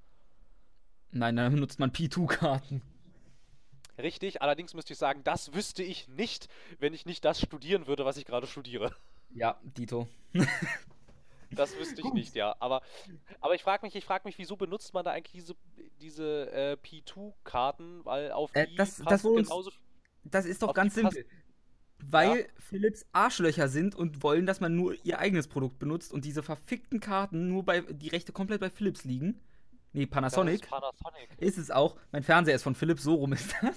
[1.12, 2.84] Nein, dann benutzt man P2-Karten.
[3.98, 6.48] Richtig, allerdings müsste ich sagen, das wüsste ich nicht,
[6.80, 8.96] wenn ich nicht das studieren würde, was ich gerade studiere.
[9.32, 10.08] Ja, Dito.
[11.52, 12.56] Das wüsste ich nicht, ja.
[12.60, 12.82] Aber,
[13.42, 15.56] aber ich frage mich, ich frage mich, wieso benutzt man da eigentlich diese,
[16.00, 19.80] diese äh, P2-Karten, weil auf Äh, die das- das wurde uns-.
[20.24, 21.26] Das ist doch ganz simpel.
[22.02, 26.44] Weil Philips Arschlöcher sind und wollen, dass man nur ihr eigenes Produkt benutzt und diese
[26.44, 29.40] verfickten Karten nur bei die Rechte komplett bei Philips liegen.
[29.92, 30.62] Nee, Panasonic.
[30.62, 31.30] Das ist Panasonic.
[31.40, 31.98] Ist es auch.
[32.12, 33.76] Mein Fernseher ist von Philips, so rum ist das.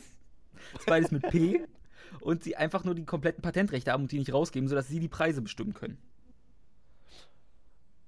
[0.78, 1.66] Ist beides mit P.
[2.20, 5.08] Und sie einfach nur die kompletten Patentrechte haben und die nicht rausgeben, sodass sie die
[5.08, 5.96] Preise bestimmen können.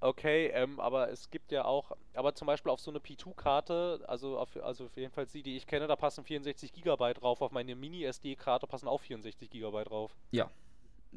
[0.04, 4.38] Okay, ähm, aber es gibt ja auch, aber zum Beispiel auf so eine P2-Karte, also
[4.38, 7.40] auf, also auf jeden Fall die, die ich kenne, da passen 64 GB drauf.
[7.40, 10.14] Auf meine Mini-SD-Karte passen auch 64 GB drauf.
[10.30, 10.50] Ja.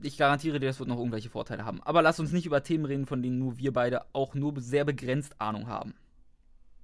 [0.01, 1.83] Ich garantiere dir, das wird noch irgendwelche Vorteile haben.
[1.83, 4.85] Aber lass uns nicht über Themen reden, von denen nur wir beide auch nur sehr
[4.85, 5.93] begrenzt Ahnung haben.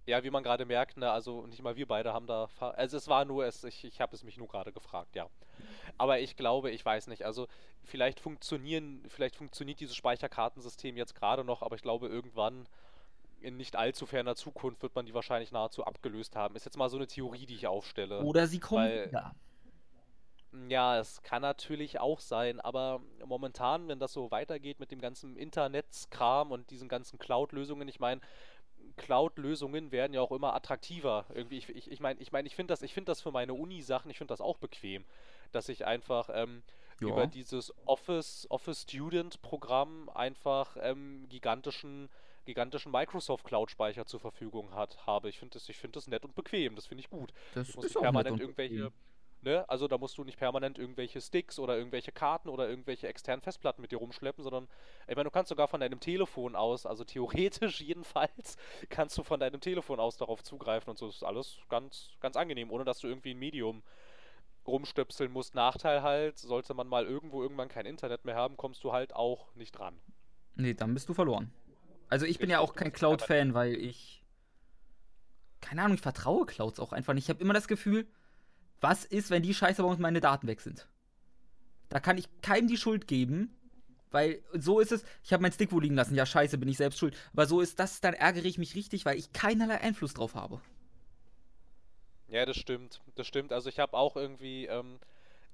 [0.06, 3.08] Ja, wie man gerade merkt, ne, also nicht mal wir beide haben da, also es
[3.08, 5.30] war nur, es, ich, ich habe es mich nur gerade gefragt, ja.
[5.98, 7.48] Aber ich glaube, ich weiß nicht, also
[7.84, 12.68] vielleicht funktionieren, vielleicht funktioniert dieses Speicherkartensystem jetzt gerade noch, aber ich glaube irgendwann
[13.40, 16.56] in nicht allzu ferner Zukunft wird man die wahrscheinlich nahezu abgelöst haben.
[16.56, 18.22] Ist jetzt mal so eine Theorie, die ich aufstelle.
[18.24, 19.36] Oder sie kommen Weil- wieder.
[20.70, 25.36] Ja, es kann natürlich auch sein, aber momentan, wenn das so weitergeht mit dem ganzen
[25.36, 28.22] Internetskram und diesen ganzen Cloud-Lösungen, ich meine,
[28.98, 31.26] Cloud-Lösungen werden ja auch immer attraktiver.
[31.34, 33.54] Irgendwie, ich ich, ich meine, ich, mein, ich finde das, ich find das für meine
[33.54, 35.06] Uni-Sachen, ich finde das auch bequem,
[35.52, 36.64] dass ich einfach ähm,
[37.00, 37.08] Ja.
[37.10, 42.10] über dieses Office, Office Student-Programm einfach ähm, gigantischen,
[42.46, 45.30] gigantischen Microsoft Cloud-Speicher zur Verfügung hat, habe.
[45.30, 47.34] Ich finde das, ich finde das nett und bequem, das finde ich gut.
[47.52, 48.94] Das Du musst ist auch nett permanent und irgendwelche, bequem.
[49.44, 49.68] Ne?
[49.70, 53.82] Also da musst du nicht permanent irgendwelche Sticks oder irgendwelche Karten oder irgendwelche externen Festplatten
[53.82, 54.68] mit dir rumschleppen, sondern
[55.08, 58.58] ich meine, du kannst sogar von deinem Telefon aus, also theoretisch jedenfalls,
[58.90, 62.36] kannst du von deinem Telefon aus darauf zugreifen und so Das ist alles ganz, ganz
[62.36, 63.84] angenehm, ohne dass du irgendwie ein Medium
[64.66, 65.56] rumstöpseln musst.
[65.56, 69.54] Nachteil halt, sollte man mal irgendwo irgendwann kein Internet mehr haben, kommst du halt auch
[69.56, 70.00] nicht dran.
[70.56, 71.52] Nee, dann bist du verloren.
[72.10, 74.24] Also ich bin ja auch kein Cloud-Fan, weil ich.
[75.62, 77.26] Keine Ahnung, ich vertraue Clouds auch einfach nicht.
[77.26, 78.06] Ich habe immer das Gefühl,
[78.84, 80.88] was ist, wenn die Scheiße bei uns meine Daten weg sind?
[81.90, 83.56] Da kann ich keinem die Schuld geben,
[84.12, 85.06] weil so ist es.
[85.24, 86.16] Ich habe meinen Stick wo liegen lassen.
[86.16, 87.16] Ja, scheiße, bin ich selbst schuld.
[87.32, 90.62] Aber so ist das, dann ärgere ich mich richtig, weil ich keinerlei Einfluss drauf habe.
[92.28, 93.02] Ja, das stimmt.
[93.16, 93.54] Das stimmt.
[93.54, 95.00] Also ich habe auch irgendwie, ähm,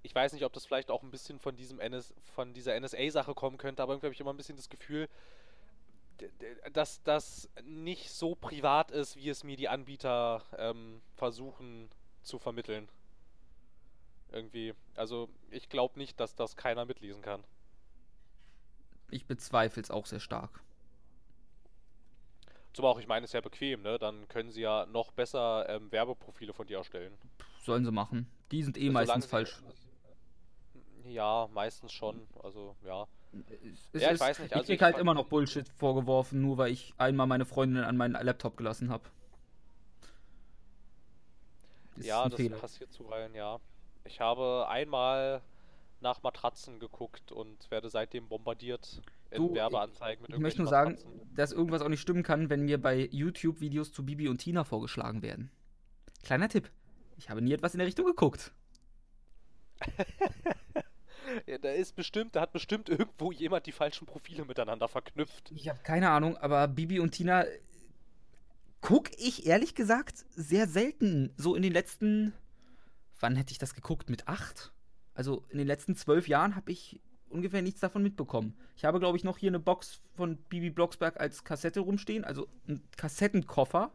[0.02, 3.36] ich weiß nicht, ob das vielleicht auch ein bisschen von diesem NS, von dieser NSA-Sache
[3.36, 5.08] kommen könnte, aber irgendwie habe ich immer ein bisschen das Gefühl,
[6.74, 11.90] dass das nicht so privat ist, wie es mir die Anbieter ähm, versuchen
[12.24, 12.90] zu vermitteln.
[14.32, 14.74] Irgendwie.
[14.96, 17.44] Also ich glaube nicht, dass das keiner mitlesen kann.
[19.12, 20.62] Ich bezweifle es auch sehr stark.
[22.74, 23.98] Zum auch, ich meine, es ist ja bequem, ne?
[23.98, 27.18] Dann können sie ja noch besser ähm, Werbeprofile von dir erstellen.
[27.64, 28.28] Sollen sie machen.
[28.52, 29.62] Die sind eh Solange meistens falsch.
[31.06, 32.28] Ja, meistens schon.
[32.44, 33.08] Also, ja.
[33.94, 36.42] Es Ja, ich ist, weiß nicht, Ich also krieg ich halt immer noch Bullshit vorgeworfen,
[36.42, 39.10] nur weil ich einmal meine Freundin an meinen Laptop gelassen habe.
[41.98, 43.60] Ja, das passiert zuweilen, ja.
[44.06, 45.42] Ich habe einmal
[46.02, 50.92] nach Matratzen geguckt und werde seitdem bombardiert in Du, Werbeanzeigen mit Ich möchte nur sagen,
[50.94, 51.36] Matratzen.
[51.36, 54.64] dass irgendwas auch nicht stimmen kann, wenn mir bei YouTube Videos zu Bibi und Tina
[54.64, 55.52] vorgeschlagen werden.
[56.24, 56.72] Kleiner Tipp.
[57.18, 58.52] Ich habe nie etwas in der Richtung geguckt.
[61.46, 65.52] Ja, da ist bestimmt, da hat bestimmt irgendwo jemand die falschen Profile miteinander verknüpft.
[65.52, 67.60] Ich habe keine Ahnung, aber Bibi und Tina äh,
[68.82, 71.32] guck ich ehrlich gesagt sehr selten.
[71.38, 72.34] So in den letzten.
[73.20, 74.10] Wann hätte ich das geguckt?
[74.10, 74.72] Mit acht?
[75.14, 78.58] Also in den letzten zwölf Jahren habe ich ungefähr nichts davon mitbekommen.
[78.76, 82.48] Ich habe, glaube ich, noch hier eine Box von Bibi Blocksberg als Kassette rumstehen, also
[82.68, 83.92] ein Kassettenkoffer.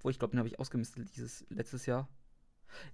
[0.00, 2.08] Wo ich glaube, den habe ich ausgemistet dieses letztes Jahr.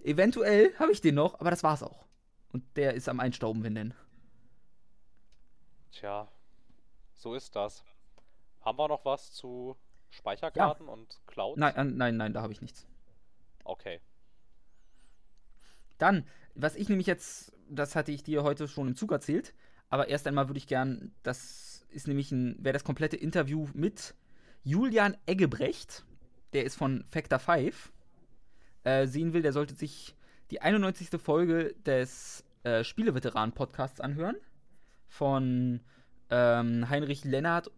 [0.03, 2.05] Eventuell habe ich den noch, aber das war's auch.
[2.51, 3.93] Und der ist am Einstauben, wenn denn.
[5.91, 6.31] Tja,
[7.13, 7.83] So ist das.
[8.61, 9.75] Haben wir noch was zu
[10.09, 10.93] Speicherkarten ja.
[10.93, 11.57] und Cloud?
[11.57, 12.87] Nein, nein, nein, da habe ich nichts.
[13.63, 13.99] Okay.
[15.97, 16.25] Dann,
[16.55, 19.53] was ich nämlich jetzt, das hatte ich dir heute schon im Zug erzählt,
[19.89, 24.15] aber erst einmal würde ich gern, das ist nämlich ein, wäre das komplette Interview mit
[24.63, 26.05] Julian Eggebrecht,
[26.53, 27.91] der ist von Factor 5,
[28.83, 30.15] äh, sehen will, der sollte sich
[30.51, 31.21] die 91.
[31.21, 34.35] Folge des äh, Spieleveteranen-Podcasts anhören
[35.07, 35.81] von
[36.29, 37.71] ähm, Heinrich Lennart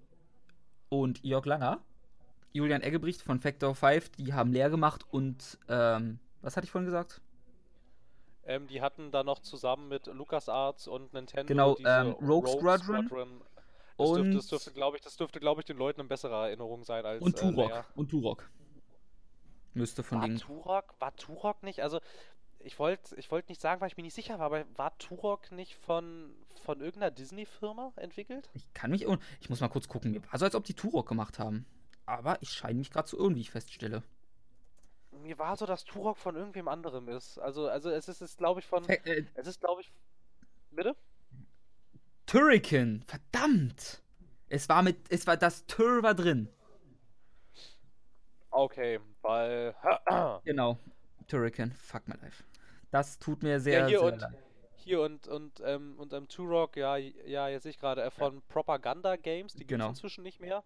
[0.89, 1.81] und Jörg Langer.
[2.53, 6.85] Julian Eggebricht von Factor 5, die haben leer gemacht und ähm, was hatte ich vorhin
[6.85, 7.21] gesagt?
[8.45, 13.07] Ähm, die hatten da noch zusammen mit LucasArts und Nintendo genau, ähm, Rogue, Rogue Squadron.
[13.07, 13.41] Squadron.
[13.97, 16.47] Das und dürfte, das dürfte glaube ich, das dürfte, glaube ich, den Leuten eine bessere
[16.47, 17.23] Erinnerung sein als.
[17.23, 17.71] Und Turok.
[17.71, 18.49] Äh, und Turok.
[19.73, 21.81] Müsste von war Turok, war Turok nicht?
[21.81, 21.99] Also,
[22.59, 25.51] ich wollte ich wollt nicht sagen, weil ich mir nicht sicher war, aber war Turok
[25.51, 28.49] nicht von, von irgendeiner Disney-Firma entwickelt?
[28.53, 29.05] Ich kann mich.
[29.39, 30.11] Ich muss mal kurz gucken.
[30.11, 31.65] Mir war so, als ob die Turok gemacht haben.
[32.05, 34.03] Aber ich scheine mich gerade zu irren, wie ich feststelle
[35.25, 37.37] mir war so, dass Turok von irgendwem anderem ist.
[37.39, 38.87] Also, also es ist, ist glaube ich, von.
[38.87, 39.91] Äh, es ist, glaube ich.
[40.71, 40.95] Bitte?
[42.25, 44.01] Turrican, verdammt!
[44.49, 44.97] Es war mit.
[45.09, 46.49] Es war das Tur war drin.
[48.51, 49.75] Okay, weil.
[50.43, 50.77] genau.
[51.27, 52.43] Turrican, fuck my life.
[52.91, 54.37] Das tut mir sehr, ja, hier sehr und, leid.
[54.77, 58.43] Hier und, und, ähm, und ähm, Turok, ja, ja, jetzt sehe ich gerade, äh, von
[58.47, 59.89] Propaganda Games, die gibt es genau.
[59.89, 60.63] inzwischen nicht mehr.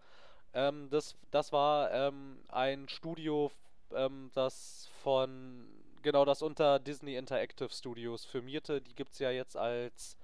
[0.54, 3.52] Ähm, das, das war ähm, ein Studio
[3.96, 5.66] ähm, das von,
[6.02, 8.82] genau, das unter Disney Interactive Studios firmierte.
[8.82, 10.18] Die gibt es ja jetzt als,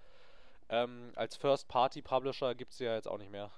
[0.70, 3.52] ähm, als First-Party-Publisher, gibt es ja jetzt auch nicht mehr.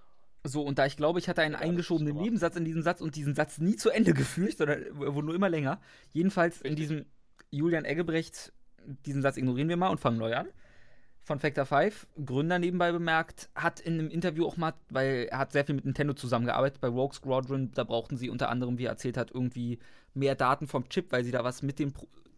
[0.43, 3.15] So, und da ich glaube, ich hatte einen ja, eingeschobenen Nebensatz in diesem Satz und
[3.15, 5.81] diesen Satz nie zu Ende geführt, sondern wurde nur immer länger.
[6.13, 6.69] Jedenfalls Richtig.
[6.69, 7.05] in diesem
[7.51, 8.53] Julian Eggebrecht,
[9.05, 10.47] diesen Satz ignorieren wir mal und fangen neu an
[11.27, 15.51] von Factor 5, Gründer nebenbei bemerkt, hat in einem Interview auch mal, weil er hat
[15.51, 18.91] sehr viel mit Nintendo zusammengearbeitet, bei Rogue Squadron, da brauchten sie unter anderem, wie er
[18.91, 19.77] erzählt hat, irgendwie
[20.13, 21.91] mehr Daten vom Chip, weil sie da was mit dem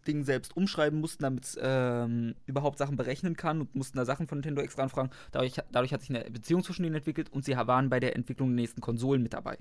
[0.08, 4.26] Ding selbst umschreiben mussten, damit es ähm, überhaupt Sachen berechnen kann und mussten da Sachen
[4.26, 5.10] von Nintendo extra anfragen.
[5.30, 8.48] Dadurch, dadurch hat sich eine Beziehung zwischen ihnen entwickelt und sie waren bei der Entwicklung
[8.48, 9.56] der nächsten Konsolen mit dabei.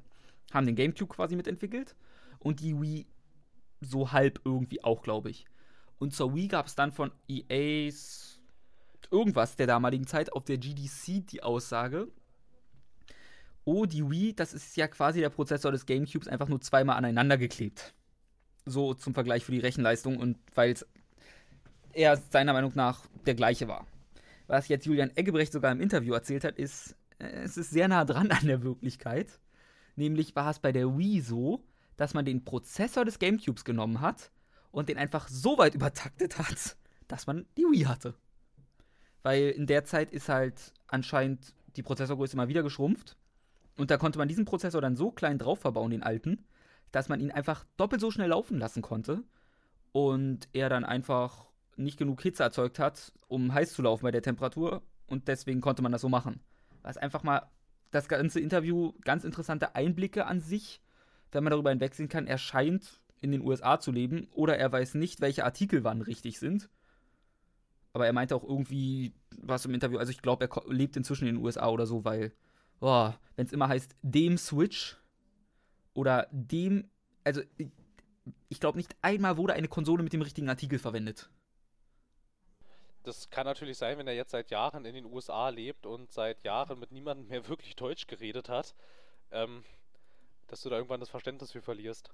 [0.52, 1.96] Haben den GameCube quasi mitentwickelt
[2.40, 3.06] und die Wii
[3.80, 5.46] so halb irgendwie auch, glaube ich.
[6.00, 8.39] Und zur Wii gab es dann von EA's
[9.12, 12.08] irgendwas der damaligen Zeit auf der GDC die Aussage,
[13.66, 17.38] oh, die Wii, das ist ja quasi der Prozessor des GameCubes einfach nur zweimal aneinander
[17.38, 17.94] geklebt.
[18.66, 20.86] So zum Vergleich für die Rechenleistung und weil es
[21.94, 23.88] er seiner Meinung nach der gleiche war.
[24.48, 28.06] Was jetzt Julian Eggebrecht sogar im Interview erzählt hat, ist, äh, es ist sehr nah
[28.06, 29.40] dran an der Wirklichkeit.
[29.96, 31.64] Nämlich war es bei der Wii so,
[31.98, 34.32] dass man den Prozessor des GameCubes genommen hat
[34.72, 38.16] und den einfach so weit übertaktet hat, dass man die Wii hatte
[39.24, 43.18] weil in der Zeit ist halt anscheinend die Prozessorgröße mal wieder geschrumpft.
[43.78, 46.46] Und da konnte man diesen Prozessor dann so klein drauf verbauen, den alten,
[46.92, 49.24] dass man ihn einfach doppelt so schnell laufen lassen konnte.
[49.92, 54.22] Und er dann einfach nicht genug Hitze erzeugt hat, um heiß zu laufen bei der
[54.22, 54.84] Temperatur.
[55.08, 56.42] Und deswegen konnte man das so machen.
[56.82, 57.50] Was einfach mal
[57.92, 60.82] das ganze Interview ganz interessante Einblicke an sich,
[61.32, 64.96] wenn man darüber hinwegsehen kann, er scheint in den USA zu leben oder er weiß
[64.96, 66.70] nicht, welche Artikel wann richtig sind.
[67.94, 71.36] Aber er meinte auch irgendwie was im Interview, also ich glaube, er lebt inzwischen in
[71.36, 72.34] den USA oder so, weil,
[72.82, 74.98] oh, wenn es immer heißt, dem Switch
[75.94, 76.90] oder dem,
[77.24, 77.42] also
[78.50, 81.30] ich, glaube, nicht einmal wurde eine Konsole mit dem richtigen Artikel verwendet.
[83.04, 86.44] Das kann natürlich sein, wenn er jetzt seit Jahren in den USA lebt und seit
[86.44, 88.76] Jahren mit niemandem mehr wirklich Deutsch geredet hat,
[89.32, 89.64] ähm,
[90.48, 92.12] dass du da irgendwann das Verständnis für verlierst.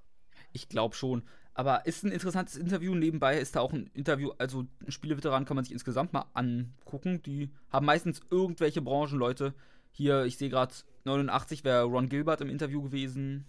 [0.54, 1.24] Ich glaube schon.
[1.54, 2.94] Aber ist ein interessantes Interview.
[2.96, 7.22] Nebenbei ist da auch ein Interview, also Spieleveteranen kann man sich insgesamt mal angucken.
[7.24, 9.54] Die haben meistens irgendwelche Branchenleute.
[9.92, 10.74] Hier, ich sehe gerade
[11.06, 13.46] 89 wäre Ron Gilbert im Interview gewesen.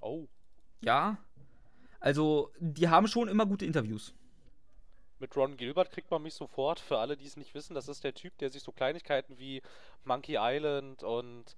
[0.00, 0.28] Oh.
[0.80, 1.18] Ja.
[1.98, 4.14] Also, die haben schon immer gute Interviews.
[5.18, 8.04] Mit Ron Gilbert kriegt man mich sofort, für alle, die es nicht wissen, das ist
[8.04, 9.62] der Typ, der sich so Kleinigkeiten wie
[10.04, 11.56] Monkey Island und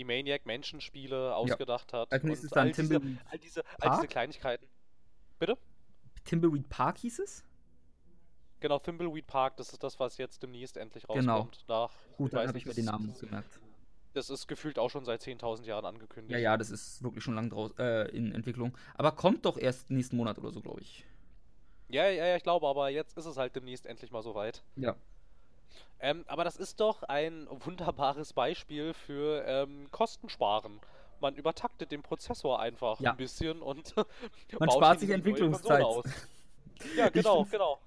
[0.00, 2.00] die Maniac-Menschenspiele ausgedacht ja.
[2.00, 2.12] hat.
[2.12, 2.96] Als nächstes dann all, diese,
[3.30, 4.66] all, diese, all diese Kleinigkeiten.
[5.38, 5.58] Bitte?
[6.24, 7.44] Timbleweed Park hieß es?
[8.60, 11.64] Genau, Thimbleweed Park, das ist das, was jetzt demnächst endlich rauskommt.
[11.66, 11.82] Genau.
[11.82, 13.60] Nach, Gut, dann habe ich mir den Namen gemerkt.
[14.14, 16.32] Das ist gefühlt auch schon seit 10.000 Jahren angekündigt.
[16.32, 18.76] Ja, ja, das ist wirklich schon lange äh, in Entwicklung.
[18.94, 21.04] Aber kommt doch erst nächsten Monat oder so, glaube ich.
[21.88, 24.62] Ja, ja, ja, ich glaube, aber jetzt ist es halt demnächst endlich mal soweit.
[24.76, 24.96] Ja.
[26.00, 30.80] Ähm, aber das ist doch ein wunderbares Beispiel für ähm, Kostensparen.
[31.20, 33.10] Man übertaktet den Prozessor einfach ja.
[33.10, 33.94] ein bisschen und
[34.58, 35.84] man spart sich Entwicklungszeit.
[36.96, 37.78] ja, genau, ich genau.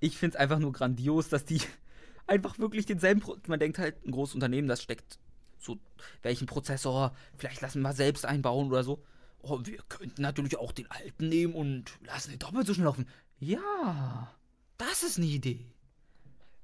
[0.00, 1.62] Ich finde es einfach nur grandios, dass die
[2.26, 3.20] einfach wirklich denselben.
[3.20, 5.18] Pro man denkt halt, ein großes Unternehmen, das steckt
[5.58, 5.78] so,
[6.22, 9.02] welchen Prozessor, vielleicht lassen wir selbst einbauen oder so.
[9.40, 13.08] Oh, wir könnten natürlich auch den alten nehmen und lassen den doppelt so schnell laufen.
[13.38, 14.34] Ja,
[14.76, 15.64] das ist eine Idee.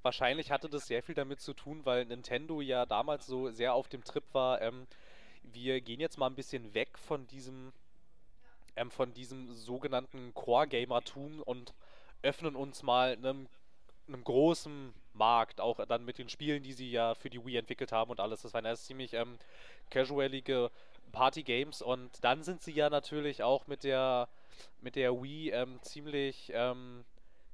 [0.02, 3.88] Wahrscheinlich hatte das sehr viel damit zu tun, weil Nintendo ja damals so sehr auf
[3.88, 4.86] dem Trip war, ähm,
[5.42, 7.72] wir gehen jetzt mal ein bisschen weg von diesem,
[8.76, 11.74] ähm, von diesem sogenannten Core-Gamertum und
[12.22, 13.48] öffnen uns mal einem,
[14.08, 17.92] einem großen Markt, auch dann mit den Spielen, die sie ja für die Wii entwickelt
[17.92, 18.42] haben und alles.
[18.42, 19.38] Das waren erst ziemlich ähm,
[19.90, 20.70] casualige
[21.12, 24.28] Party-Games und dann sind sie ja natürlich auch mit der
[24.80, 27.04] mit der Wii ähm, ziemlich ähm,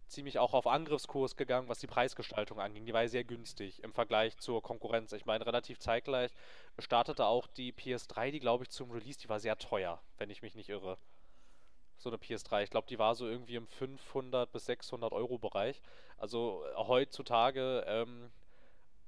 [0.08, 2.86] ziemlich auch auf Angriffskurs gegangen, was die Preisgestaltung anging.
[2.86, 5.12] Die war sehr günstig im Vergleich zur Konkurrenz.
[5.12, 6.32] Ich meine, relativ zeitgleich
[6.78, 10.42] startete auch die PS3, die glaube ich zum Release, die war sehr teuer, wenn ich
[10.42, 10.98] mich nicht irre.
[11.98, 12.62] So eine PS3.
[12.62, 15.80] Ich glaube, die war so irgendwie im 500 bis 600 Euro Bereich.
[16.16, 18.30] Also äh, heutzutage ähm,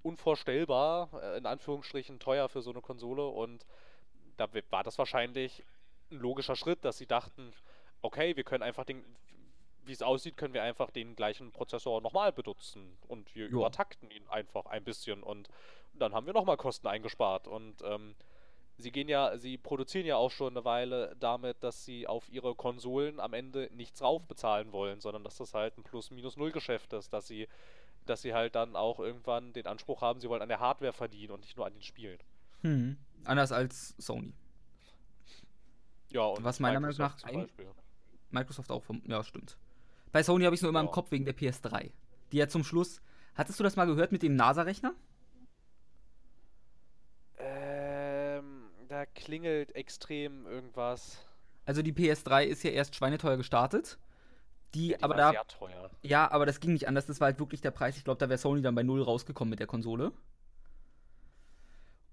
[0.03, 3.27] unvorstellbar, äh, in Anführungsstrichen teuer für so eine Konsole.
[3.27, 3.65] Und
[4.37, 5.63] da war das wahrscheinlich
[6.11, 7.53] ein logischer Schritt, dass sie dachten,
[8.03, 9.05] okay, wir können einfach den,
[9.85, 13.51] wie es aussieht, können wir einfach den gleichen Prozessor nochmal benutzen und wir ja.
[13.51, 15.49] übertakten ihn einfach ein bisschen und
[15.95, 18.14] dann haben wir nochmal Kosten eingespart und ähm,
[18.81, 22.55] sie gehen ja, sie produzieren ja auch schon eine Weile damit, dass sie auf ihre
[22.55, 27.26] Konsolen am Ende nichts rauf bezahlen wollen, sondern dass das halt ein Plus-Minus-Null-Geschäft ist, dass
[27.26, 27.49] sie,
[28.07, 31.33] dass sie halt dann auch irgendwann den Anspruch haben, sie wollen an der Hardware verdienen
[31.33, 32.18] und nicht nur an den Spielen.
[32.62, 32.97] Hm.
[33.24, 34.33] Anders als Sony.
[36.11, 37.16] Ja, und was meiner Meinung nach
[38.31, 39.57] Microsoft auch vom, ja, stimmt.
[40.13, 40.87] Bei Sony habe ich es nur immer ja.
[40.87, 41.91] im Kopf wegen der PS3.
[42.33, 43.01] Die ja zum Schluss.
[43.35, 44.95] Hattest du das mal gehört mit dem NASA-Rechner?
[47.39, 51.25] Ähm, da klingelt extrem irgendwas.
[51.65, 53.99] Also die PS3 ist ja erst schweineteuer gestartet.
[54.75, 55.31] Die, ja, die aber da.
[55.31, 55.91] Sehr teuer.
[56.03, 57.07] Ja, aber das ging nicht anders.
[57.07, 57.97] Das war halt wirklich der Preis.
[57.97, 60.13] Ich glaube, da wäre Sony dann bei null rausgekommen mit der Konsole.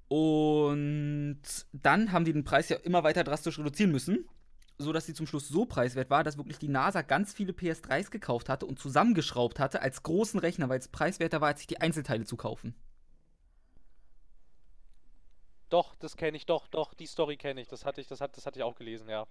[0.08, 1.42] Und
[1.74, 4.26] dann haben die den Preis ja immer weiter drastisch reduzieren müssen
[4.78, 8.12] so dass sie zum Schluss so preiswert war, dass wirklich die NASA ganz viele PS3s
[8.12, 11.82] gekauft hatte und zusammengeschraubt hatte als großen Rechner, weil es preiswerter war, als sich die
[11.82, 12.76] Einzelteile zu kaufen.
[15.70, 17.68] Doch, das kenne ich, doch, doch, die Story kenne ich.
[17.68, 19.28] Das hatte ich, das hat, das hatte ich auch gelesen, ja.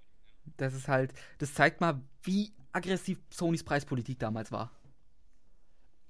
[0.57, 4.71] Das ist halt, das zeigt mal, wie aggressiv Sonys Preispolitik damals war.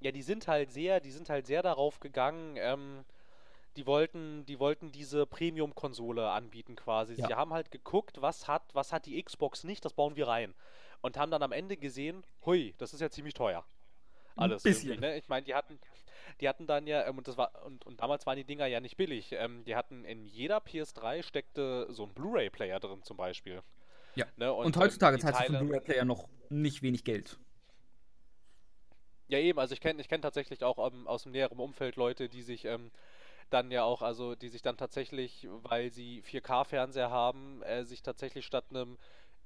[0.00, 3.04] Ja, die sind halt sehr, die sind halt sehr darauf gegangen, ähm,
[3.76, 7.14] die wollten, die wollten diese Premium-Konsole anbieten quasi.
[7.14, 7.26] Ja.
[7.26, 10.54] Sie haben halt geguckt, was hat, was hat die Xbox nicht, das bauen wir rein.
[11.02, 13.64] Und haben dann am Ende gesehen, hui, das ist ja ziemlich teuer.
[14.34, 15.00] Alles Ein bisschen.
[15.00, 15.16] Ne?
[15.16, 15.78] Ich meine, die hatten,
[16.40, 18.80] die hatten dann ja, ähm, und das war, und, und damals waren die Dinger ja
[18.80, 19.32] nicht billig.
[19.32, 23.62] Ähm, die hatten in jeder PS3 steckte so ein Blu-ray-Player drin zum Beispiel.
[24.14, 24.26] Ja.
[24.36, 24.52] Ne?
[24.52, 27.38] Und, und, heutzutage zahlt sich ein Blu-ray-Player noch nicht wenig Geld.
[29.28, 32.28] Ja, eben, also ich kenne ich kenn tatsächlich auch ähm, aus dem näheren Umfeld Leute,
[32.28, 32.90] die sich ähm,
[33.50, 38.44] dann ja auch, also die sich dann tatsächlich, weil sie 4K-Fernseher haben, äh, sich tatsächlich
[38.44, 38.98] statt einem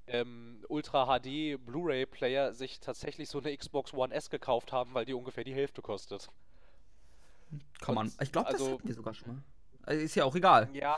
[0.07, 5.05] ähm, Ultra HD Blu-ray Player sich tatsächlich so eine Xbox One S gekauft haben, weil
[5.05, 6.29] die ungefähr die Hälfte kostet.
[7.81, 8.13] Kann man.
[8.21, 9.43] Ich glaube, also, das hatten die sogar schon mal.
[9.83, 10.69] Also ist ja auch egal.
[10.73, 10.97] Ja,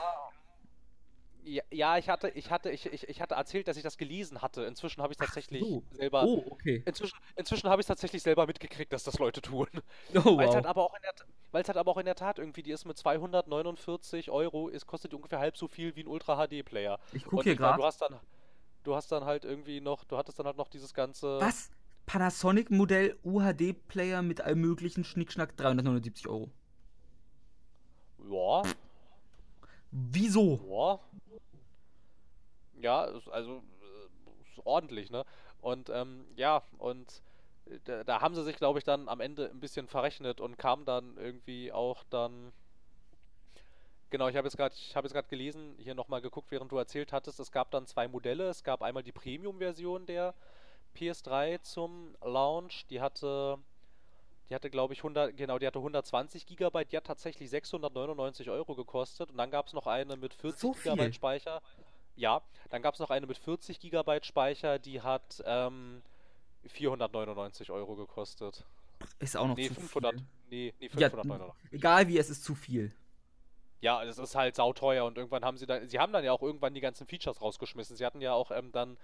[1.44, 4.42] ja, ja, ich hatte, ich hatte, ich, ich, ich hatte erzählt, dass ich das gelesen
[4.42, 4.62] hatte.
[4.64, 5.82] Inzwischen habe ich tatsächlich so.
[5.90, 6.24] selber.
[6.24, 6.82] Oh, okay.
[6.86, 9.66] Inzwischen, inzwischen habe ich tatsächlich selber mitgekriegt, dass das Leute tun.
[10.14, 10.54] Oh, weil es wow.
[10.56, 11.14] halt aber auch in der,
[11.50, 14.86] weil es halt aber auch in der Tat irgendwie, die ist mit 249 Euro, es
[14.86, 16.98] kostet die ungefähr halb so viel wie ein Ultra HD Player.
[17.12, 17.78] Ich gucke hier gerade.
[17.78, 18.20] Du hast dann,
[18.84, 21.40] du hast dann halt irgendwie noch, du hattest dann halt noch dieses ganze.
[21.40, 21.70] Was?
[22.06, 26.50] Panasonic Modell UHD Player mit allem möglichen Schnickschnack 379 Euro.
[28.30, 28.62] Ja.
[29.90, 30.60] Wieso?
[30.68, 31.00] Ja.
[32.82, 35.24] Ja, also äh, ist ordentlich, ne?
[35.60, 37.22] Und ähm, ja, und
[37.66, 40.58] äh, da, da, haben sie sich, glaube ich, dann am Ende ein bisschen verrechnet und
[40.58, 42.52] kam dann irgendwie auch dann.
[44.10, 46.76] Genau, ich habe jetzt gerade, ich habe jetzt gerade gelesen, hier nochmal geguckt, während du
[46.76, 48.48] erzählt hattest, es gab dann zwei Modelle.
[48.48, 50.34] Es gab einmal die Premium-Version der
[50.94, 53.58] PS3 zum Launch, die hatte,
[54.50, 58.74] die hatte, glaube ich, 100, genau, die hatte 120 GB, die hat tatsächlich 699 Euro
[58.74, 59.30] gekostet.
[59.30, 61.62] Und dann gab es noch eine mit 40 so GB Speicher.
[62.16, 66.02] Ja, dann gab es noch eine mit 40 GB Speicher, die hat ähm,
[66.66, 68.64] 499 Euro gekostet.
[69.18, 70.26] Ist auch noch nee, zu 500, viel.
[70.50, 71.70] Nee, nee 599.
[71.70, 72.94] Ja, egal wie, es ist zu viel.
[73.80, 76.42] Ja, es ist halt sauteuer und irgendwann haben sie dann, sie haben dann ja auch
[76.42, 77.96] irgendwann die ganzen Features rausgeschmissen.
[77.96, 78.96] Sie hatten ja auch ähm, dann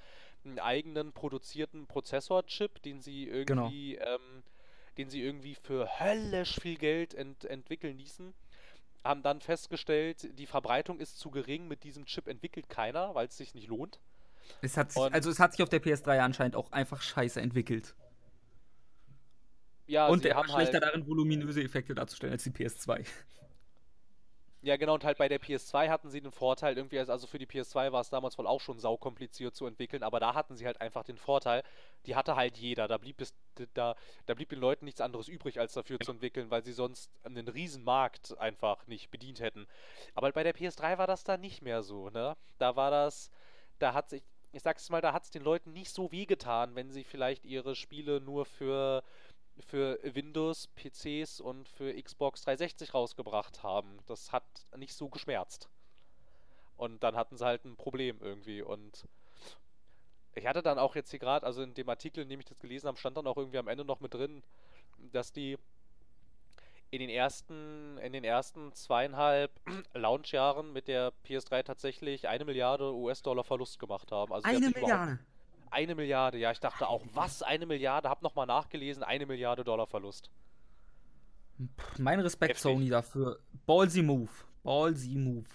[0.45, 4.15] einen eigenen produzierten Prozessor-Chip, den sie irgendwie, genau.
[4.15, 4.45] ähm,
[4.97, 8.35] den sie irgendwie für höllisch viel Geld ent entwickeln ließen
[9.05, 13.37] haben dann festgestellt, die Verbreitung ist zu gering, mit diesem Chip entwickelt keiner, weil es
[13.37, 14.01] sich nicht lohnt.
[14.63, 17.95] Es hat sich, also es hat sich auf der PS3 anscheinend auch einfach scheiße entwickelt.
[19.87, 23.07] Ja, Und der war schlechter halt darin, voluminöse Effekte darzustellen als die PS2.
[24.61, 27.47] Ja, genau, und halt bei der PS2 hatten sie den Vorteil, irgendwie, also für die
[27.47, 30.81] PS2 war es damals wohl auch schon saukompliziert zu entwickeln, aber da hatten sie halt
[30.81, 31.63] einfach den Vorteil,
[32.07, 32.89] die hatte halt jeder.
[32.89, 33.35] Da blieb es,
[33.75, 33.95] da,
[34.27, 37.47] da blieb den Leuten nichts anderes übrig, als dafür zu entwickeln, weil sie sonst einen
[37.47, 39.69] riesen Markt einfach nicht bedient hätten.
[40.15, 42.37] Aber bei der PS3 war das da nicht mehr so, ne?
[42.59, 43.31] Da war das,
[43.79, 46.91] da hat sich, ich sag's mal, da hat es den Leuten nicht so wehgetan, wenn
[46.91, 49.05] sie vielleicht ihre Spiele nur für
[49.65, 53.99] für Windows, PCs und für Xbox 360 rausgebracht haben.
[54.07, 54.45] Das hat
[54.77, 55.69] nicht so geschmerzt.
[56.77, 58.63] Und dann hatten sie halt ein Problem irgendwie.
[58.63, 59.07] Und
[60.35, 62.59] ich hatte dann auch jetzt hier gerade, also in dem Artikel, in dem ich das
[62.59, 64.43] gelesen habe, stand dann auch irgendwie am Ende noch mit drin,
[65.13, 65.59] dass die
[66.91, 69.51] in den ersten, in den ersten zweieinhalb
[69.95, 74.33] Launchjahren mit der PS3 tatsächlich eine Milliarde US-Dollar Verlust gemacht haben.
[74.33, 75.19] Also eine Milliarde?
[75.71, 78.09] Eine Milliarde, ja, ich dachte auch, was, eine Milliarde?
[78.09, 80.31] Hab nochmal nachgelesen, eine Milliarde Dollar Verlust.
[81.99, 82.62] Mein Respekt, Heftig.
[82.62, 83.41] Sony, dafür.
[83.66, 84.31] Ballsy Move.
[84.62, 85.49] Ballsy Move.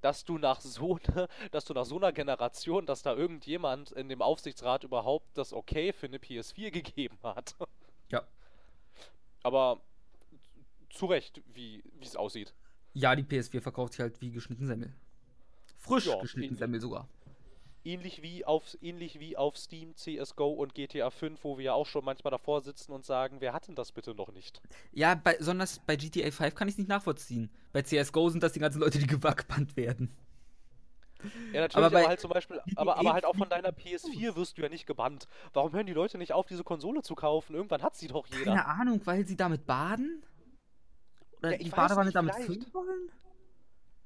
[0.00, 4.08] Dass du nach so ne, dass du nach so einer Generation, dass da irgendjemand in
[4.08, 7.54] dem Aufsichtsrat überhaupt das Okay für eine PS4 gegeben hat.
[8.10, 8.24] Ja.
[9.44, 9.80] Aber
[10.90, 12.52] zu Recht, wie es aussieht.
[12.94, 14.92] Ja, die PS4 verkauft sich halt wie geschnitten Semmel.
[15.78, 17.08] Frisch ja, geschnitten Semmel sogar
[17.84, 21.86] ähnlich wie auf ähnlich wie auf Steam, CS:GO und GTA 5, wo wir ja auch
[21.86, 24.60] schon manchmal davor sitzen und sagen, wer hat denn das bitte noch nicht?
[24.92, 27.50] Ja, bei, besonders bei GTA 5 kann ich es nicht nachvollziehen.
[27.72, 30.14] Bei CS:GO sind das die ganzen Leute, die gewackbannt werden.
[31.52, 34.58] Ja, natürlich, aber, aber halt zum Beispiel, aber, aber halt auch von deiner PS4 wirst
[34.58, 35.28] du ja nicht gebannt.
[35.52, 37.54] Warum hören die Leute nicht auf, diese Konsole zu kaufen?
[37.54, 38.44] Irgendwann hat sie doch jeder.
[38.44, 40.24] Keine Ahnung, weil sie damit baden?
[41.38, 43.10] Oder ja, die Badewanne damit füllen wollen?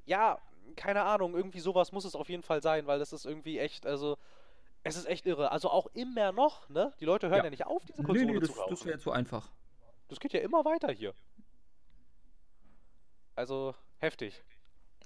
[0.04, 0.38] Ja,
[0.76, 3.86] keine Ahnung, irgendwie sowas muss es auf jeden Fall sein, weil das ist irgendwie echt,
[3.86, 4.18] also
[4.82, 5.50] es ist echt irre.
[5.50, 6.92] Also auch immer noch, ne?
[7.00, 8.70] Die Leute hören ja, ja nicht auf, diese Konsole nee, nee, das, zu kaufen.
[8.70, 9.50] Das wäre zu einfach.
[10.08, 11.14] Das geht ja immer weiter hier.
[13.34, 14.44] Also heftig.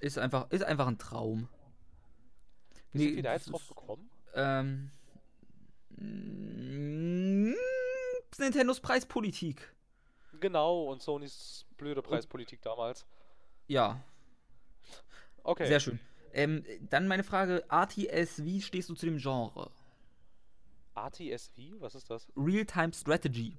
[0.00, 1.48] Ist einfach, ist einfach ein Traum.
[2.92, 4.10] Wie nee, sind wir da jetzt drauf gekommen?
[4.34, 4.90] Ähm.
[8.38, 9.74] Nintendos Preispolitik.
[10.40, 13.04] Genau, und Sonys blöde Preispolitik damals.
[13.66, 14.00] Ja,
[15.42, 15.66] Okay.
[15.66, 16.00] Sehr schön.
[16.32, 19.70] Ähm, dann meine Frage: RTS, wie stehst du zu dem Genre?
[20.94, 21.58] RTSV?
[21.80, 22.28] Was ist das?
[22.36, 23.56] Real-Time Strategy.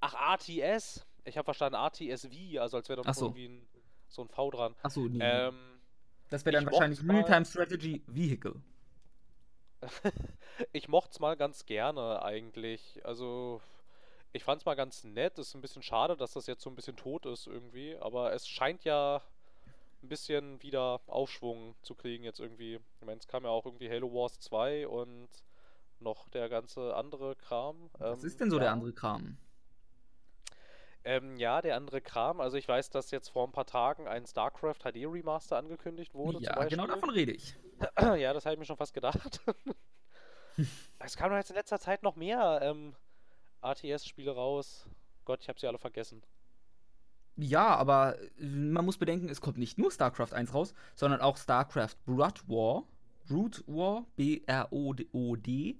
[0.00, 1.06] Ach, RTS?
[1.24, 3.26] Ich habe verstanden RTSV, also als wäre da so.
[3.26, 3.66] irgendwie ein,
[4.08, 4.74] so ein V dran.
[4.82, 5.18] Achso, nee.
[5.20, 5.80] Ähm,
[6.28, 8.54] das wäre dann wahrscheinlich Real-Time Strategy Vehicle.
[10.72, 13.00] ich mochte es mal ganz gerne eigentlich.
[13.04, 13.60] Also,
[14.32, 15.38] ich fand es mal ganz nett.
[15.38, 17.96] Ist ein bisschen schade, dass das jetzt so ein bisschen tot ist irgendwie.
[17.96, 19.22] Aber es scheint ja
[20.02, 22.80] ein bisschen wieder Aufschwung zu kriegen jetzt irgendwie.
[23.00, 25.28] Ich meine, es kam ja auch irgendwie Halo Wars 2 und
[25.98, 27.90] noch der ganze andere Kram.
[27.98, 28.64] Was ähm, ist denn so ja.
[28.64, 29.38] der andere Kram?
[31.04, 32.40] Ähm, ja, der andere Kram.
[32.40, 36.40] Also ich weiß, dass jetzt vor ein paar Tagen ein StarCraft HD Remaster angekündigt wurde.
[36.40, 37.54] Ja, genau davon rede ich.
[38.00, 39.40] ja, das habe ich mir schon fast gedacht.
[40.98, 42.94] es kam doch jetzt in letzter Zeit noch mehr ähm,
[43.62, 44.88] RTS-Spiele raus.
[45.24, 46.22] Gott, ich habe sie alle vergessen.
[47.36, 51.36] Ja, aber äh, man muss bedenken, es kommt nicht nur StarCraft 1 raus, sondern auch
[51.36, 52.84] StarCraft Brood War.
[53.28, 55.76] Brood War, B-R-O-D.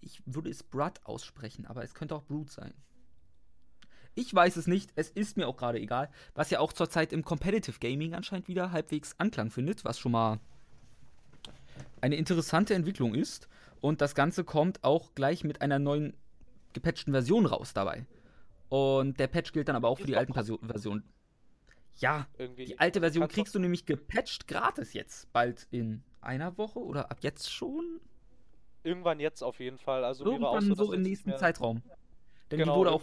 [0.00, 2.74] Ich würde es Brood aussprechen, aber es könnte auch Brood sein.
[4.16, 7.24] Ich weiß es nicht, es ist mir auch gerade egal, was ja auch zurzeit im
[7.24, 10.38] Competitive Gaming anscheinend wieder halbwegs Anklang findet, was schon mal
[12.00, 13.48] eine interessante Entwicklung ist.
[13.80, 16.14] Und das Ganze kommt auch gleich mit einer neuen
[16.74, 18.06] gepatchten Version raus dabei.
[18.68, 21.04] Und der Patch gilt dann aber auch für die alten Versionen.
[21.96, 25.32] Ja, Irgendwie die alte Version kriegst du nämlich gepatcht gratis jetzt.
[25.32, 28.00] Bald in einer Woche oder ab jetzt schon?
[28.82, 30.04] Irgendwann jetzt auf jeden Fall.
[30.04, 31.82] Also irgendwann so, so im nächsten Zeitraum.
[32.50, 33.02] Denn genau, die wurde auch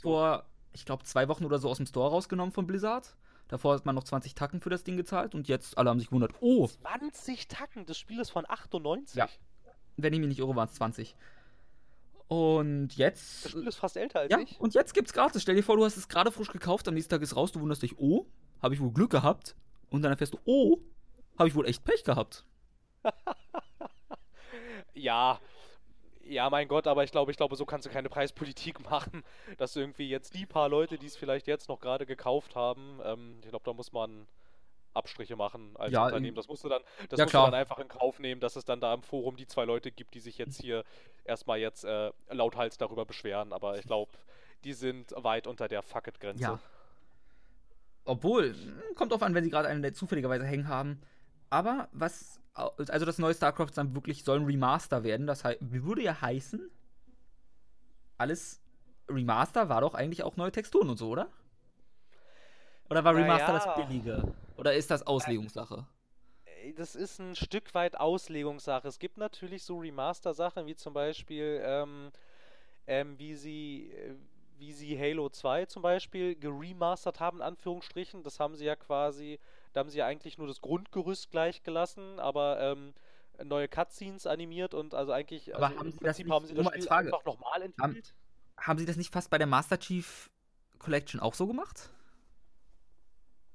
[0.00, 3.16] vor, ich glaube, zwei Wochen oder so aus dem Store rausgenommen von Blizzard.
[3.48, 6.08] Davor hat man noch 20 Tacken für das Ding gezahlt und jetzt alle haben sich
[6.08, 6.68] gewundert, oh.
[6.68, 7.84] 20 Tacken?
[7.84, 9.16] Das Spiel ist von 98.
[9.16, 9.28] Ja.
[9.96, 11.16] Wenn ich mich nicht irre, waren es 20.
[12.30, 13.46] Und jetzt.
[13.46, 14.60] Das Spiel ist fast älter als ja, ich.
[14.60, 15.42] Und jetzt gibt's gratis.
[15.42, 17.60] Stell dir vor, du hast es gerade frisch gekauft, am nächsten Tag ist raus, du
[17.60, 18.24] wunderst dich, oh,
[18.62, 19.56] habe ich wohl Glück gehabt.
[19.90, 20.78] Und dann erfährst du, oh,
[21.36, 22.44] habe ich wohl echt Pech gehabt.
[24.94, 25.40] ja.
[26.22, 29.24] Ja, mein Gott, aber ich glaube, ich glaube, so kannst du keine Preispolitik machen,
[29.58, 33.40] dass irgendwie jetzt die paar Leute, die es vielleicht jetzt noch gerade gekauft haben, ähm,
[33.42, 34.28] ich glaube, da muss man
[34.94, 36.36] Abstriche machen als ja, Unternehmen.
[36.36, 38.64] Das musst du dann, das ja, musst du dann einfach in Kauf nehmen, dass es
[38.64, 40.84] dann da im Forum die zwei Leute gibt, die sich jetzt hier
[41.24, 43.52] erstmal jetzt äh, lauthals darüber beschweren.
[43.52, 44.12] Aber ich glaube,
[44.64, 46.42] die sind weit unter der Fuck-it-Grenze.
[46.42, 46.58] Ja.
[48.04, 51.00] Obwohl, hm, kommt drauf an, wenn sie gerade einen der zufälligerweise hängen haben.
[51.50, 55.26] Aber was, also das neue StarCraft dann wirklich soll ein Remaster werden.
[55.26, 56.70] Das heißt, würde ja heißen,
[58.18, 58.60] alles
[59.08, 61.28] Remaster war doch eigentlich auch neue Texturen und so, oder?
[62.88, 63.64] Oder war Remaster Naja.
[63.64, 64.34] das Billige?
[64.60, 65.86] Oder ist das Auslegungssache?
[66.62, 68.86] Ey, Das ist ein Stück weit Auslegungssache.
[68.86, 72.10] Es gibt natürlich so Remaster-Sachen, wie zum Beispiel, ähm,
[72.86, 74.14] ähm, wie sie, äh,
[74.58, 78.22] wie sie Halo 2 zum Beispiel geremastert haben, in Anführungsstrichen.
[78.22, 79.38] Das haben sie ja quasi,
[79.72, 82.92] da haben sie ja eigentlich nur das Grundgerüst gleich gelassen, aber ähm,
[83.42, 86.44] neue Cutscenes animiert und also eigentlich, Aber also haben im sie das Prinzip nicht- haben
[86.46, 88.14] sie das Spiel Frage, einfach nochmal entwickelt.
[88.58, 90.28] Haben sie das nicht fast bei der Master Chief
[90.78, 91.88] Collection auch so gemacht?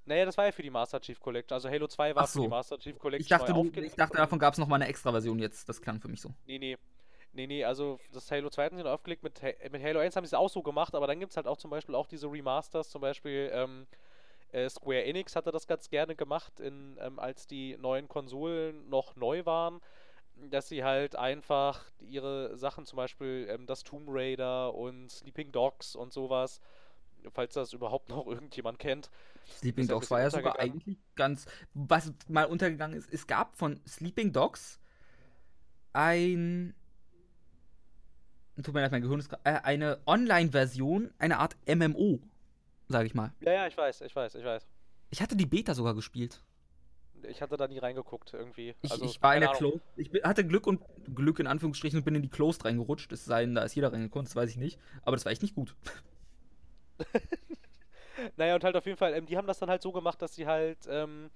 [0.06, 1.54] Naja, das war ja für die Master Chief Collection.
[1.54, 2.50] Also Halo 2 war Ach für die so.
[2.50, 5.40] Master Chief Collection Ich dachte, du, ich dachte davon gab es nochmal eine extra Version
[5.40, 5.68] jetzt.
[5.68, 6.30] Das klang für mich so.
[6.46, 6.78] Nee, nee.
[7.34, 10.24] Nee, nee, also das Halo 2 hatten sie noch aufgelegt, mit, mit Halo 1 haben
[10.24, 12.32] sie es auch so gemacht, aber dann gibt es halt auch zum Beispiel auch diese
[12.32, 13.88] Remasters, zum Beispiel ähm,
[14.54, 19.18] äh, Square Enix hatte das ganz gerne gemacht, in, ähm, als die neuen Konsolen noch
[19.18, 19.82] neu waren,
[20.50, 25.94] dass sie halt einfach ihre Sachen, zum Beispiel ähm, das Tomb Raider und Sleeping Dogs
[25.94, 26.62] und sowas,
[27.34, 29.10] falls das überhaupt noch irgendjemand kennt.
[29.48, 31.46] Sleeping Dogs war ja sogar eigentlich ganz.
[31.74, 34.80] Was mal untergegangen ist, es gab von Sleeping Dogs
[35.94, 36.74] ein.
[38.62, 39.32] Tut mir leid, mein Gehirn ist.
[39.44, 42.22] Äh, eine Online-Version, eine Art MMO,
[42.88, 43.34] sage ich mal.
[43.42, 44.66] Ja, ja, ich weiß, ich weiß, ich weiß.
[45.10, 46.42] Ich hatte die Beta sogar gespielt.
[47.28, 48.76] Ich hatte da nie reingeguckt irgendwie.
[48.82, 49.52] Ich, also, ich war in der.
[49.52, 49.82] Closed.
[49.96, 50.82] Ich hatte Glück und
[51.14, 53.12] Glück in Anführungsstrichen und bin in die Closed reingerutscht.
[53.12, 54.80] Es sei denn, da ist jeder reingekommen, das weiß ich nicht.
[55.02, 55.76] Aber das war echt nicht gut.
[58.38, 60.36] Naja, und halt auf jeden Fall, ähm, die haben das dann halt so gemacht, dass
[60.36, 61.30] sie halt ähm,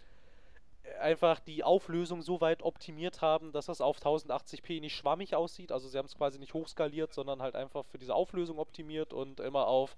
[0.99, 5.71] einfach die Auflösung so weit optimiert haben, dass das auf 1080p nicht schwammig aussieht.
[5.71, 9.39] Also sie haben es quasi nicht hochskaliert, sondern halt einfach für diese Auflösung optimiert und
[9.39, 9.95] immer auf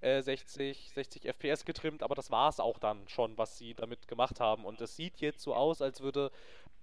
[0.00, 2.02] äh, 60, 60 FPS getrimmt.
[2.02, 4.64] Aber das war es auch dann schon, was sie damit gemacht haben.
[4.64, 6.30] Und es sieht jetzt so aus, als würde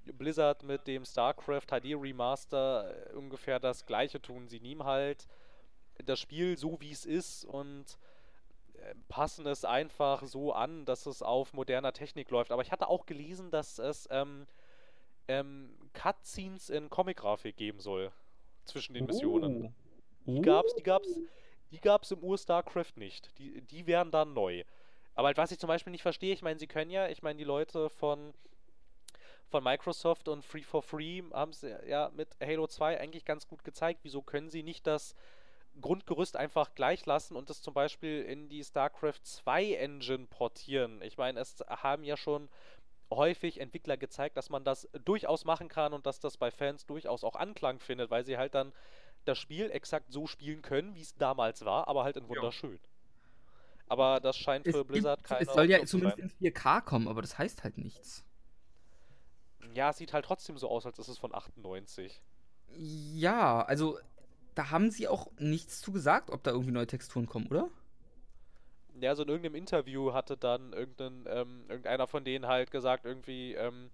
[0.05, 4.47] Blizzard mit dem StarCraft HD Remaster äh, ungefähr das gleiche tun.
[4.47, 5.27] Sie nehmen halt
[6.03, 7.97] das Spiel so, wie es ist und
[9.07, 12.51] passen es einfach so an, dass es auf moderner Technik läuft.
[12.51, 14.47] Aber ich hatte auch gelesen, dass es ähm,
[15.27, 18.11] ähm, Cutscenes in Comic-Grafik geben soll
[18.65, 19.73] zwischen den Missionen.
[20.25, 20.31] Oh.
[20.31, 21.19] Die gab's, die gab's,
[21.71, 23.37] die gab's im Ur-StarCraft nicht.
[23.37, 24.63] Die, die wären dann neu.
[25.13, 27.37] Aber halt, was ich zum Beispiel nicht verstehe, ich meine, sie können ja, ich meine,
[27.37, 28.33] die Leute von,
[29.47, 33.63] von Microsoft und Free for Free haben es ja mit Halo 2 eigentlich ganz gut
[33.63, 34.01] gezeigt.
[34.03, 35.15] Wieso können sie nicht das
[35.81, 41.01] Grundgerüst einfach gleich lassen und das zum Beispiel in die StarCraft 2 Engine portieren?
[41.01, 42.49] Ich meine, es haben ja schon
[43.11, 47.23] häufig Entwickler gezeigt, dass man das durchaus machen kann und dass das bei Fans durchaus
[47.23, 48.73] auch Anklang findet, weil sie halt dann
[49.25, 52.79] das Spiel exakt so spielen können, wie es damals war, aber halt in wunderschön.
[53.87, 57.07] Aber das scheint Es, für Blizzard gibt, keine es soll ja zumindest in 4K kommen,
[57.07, 58.23] aber das heißt halt nichts.
[59.73, 62.21] Ja, es sieht halt trotzdem so aus, als ist es von 98.
[62.77, 63.99] Ja, also
[64.55, 67.69] da haben sie auch nichts zu gesagt, ob da irgendwie neue Texturen kommen, oder?
[68.99, 73.53] Ja, so in irgendeinem Interview hatte dann irgendein, ähm, irgendeiner von denen halt gesagt, irgendwie,
[73.53, 73.91] ähm,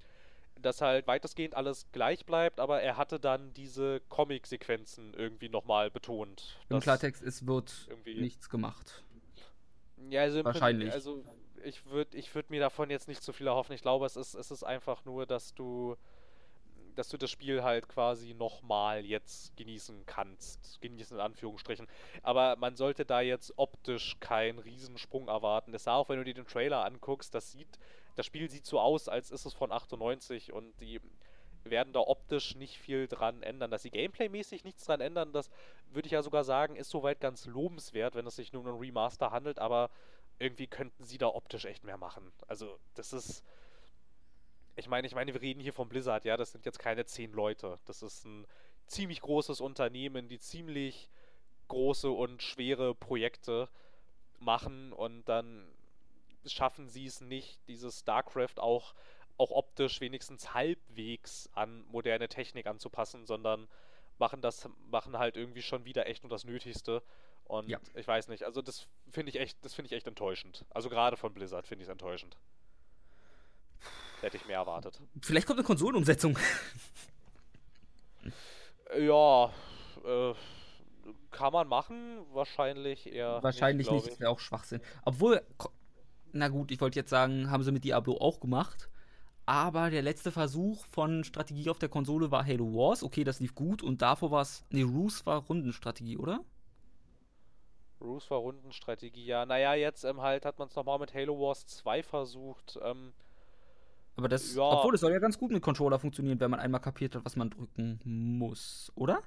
[0.62, 6.60] dass halt weitestgehend alles gleich bleibt, aber er hatte dann diese Comic-Sequenzen irgendwie nochmal betont.
[6.70, 9.04] Im Klartext, es wird nichts gemacht.
[10.10, 10.94] Ja, also Prinzip- Wahrscheinlich.
[10.94, 11.24] also
[11.64, 13.74] ich würde ich würd mir davon jetzt nicht so viel erhoffen.
[13.74, 15.96] Ich glaube, es ist, es ist einfach nur, dass du,
[16.96, 20.82] dass du das Spiel halt quasi nochmal jetzt genießen kannst.
[20.82, 21.88] Genießen in Anführungsstrichen.
[22.24, 25.72] Aber man sollte da jetzt optisch keinen Riesensprung erwarten.
[25.72, 27.80] Das sah auch, wenn du dir den Trailer anguckst, das sieht,
[28.16, 31.00] das Spiel sieht so aus, als ist es von 98 und die
[31.64, 33.72] werden da optisch nicht viel dran ändern.
[33.72, 35.50] Dass sie gameplaymäßig nichts dran ändern, das
[35.92, 38.80] würde ich ja sogar sagen, ist soweit ganz lobenswert, wenn es sich nur um einen
[38.80, 39.90] Remaster handelt, aber
[40.40, 42.32] irgendwie könnten sie da optisch echt mehr machen.
[42.48, 43.44] Also, das ist.
[44.76, 47.32] Ich meine, ich meine, wir reden hier von Blizzard, ja, das sind jetzt keine zehn
[47.34, 47.78] Leute.
[47.86, 48.48] Das ist ein
[48.88, 51.10] ziemlich großes Unternehmen, die ziemlich
[51.68, 53.70] große und schwere Projekte
[54.40, 55.68] machen und dann
[56.46, 58.94] schaffen sie es nicht, dieses StarCraft auch,
[59.38, 63.68] auch optisch wenigstens halbwegs an moderne Technik anzupassen, sondern
[64.18, 67.04] machen das, machen halt irgendwie schon wieder echt nur das Nötigste.
[67.46, 67.80] Und Ja.
[67.96, 70.66] ich weiß nicht, also das finde ich echt, das finde ich echt enttäuschend.
[70.70, 72.38] Also gerade von Blizzard finde ich es enttäuschend.
[74.22, 75.00] Hätte ich mehr erwartet.
[75.22, 76.38] Vielleicht kommt eine Konsolenumsetzung.
[78.98, 79.52] Ja,
[80.06, 80.34] äh,
[81.32, 83.42] kann man machen, wahrscheinlich eher.
[83.42, 84.12] Wahrscheinlich nicht, ich.
[84.12, 84.82] das wäre auch Schwachsinn.
[85.06, 85.42] Obwohl,
[86.34, 88.90] na gut, ich wollte jetzt sagen, haben sie mit Diablo auch gemacht.
[89.46, 93.04] Aber der letzte Versuch von Strategie auf der Konsole war Halo Wars.
[93.04, 93.82] Okay, das lief gut.
[93.82, 94.64] Und davor war es.
[94.70, 96.42] Nee, Ruse war Rundenstrategie, oder?
[98.00, 99.46] Ruse war Rundenstrategie, ja.
[99.46, 102.80] Naja, jetzt ähm, halt hat man es nochmal mit Halo Wars 2 versucht.
[102.84, 103.14] Ähm,
[104.16, 104.56] Aber das.
[104.56, 104.64] Ja.
[104.64, 107.36] Obwohl, es soll ja ganz gut mit Controller funktionieren, wenn man einmal kapiert hat, was
[107.36, 109.22] man drücken muss, oder?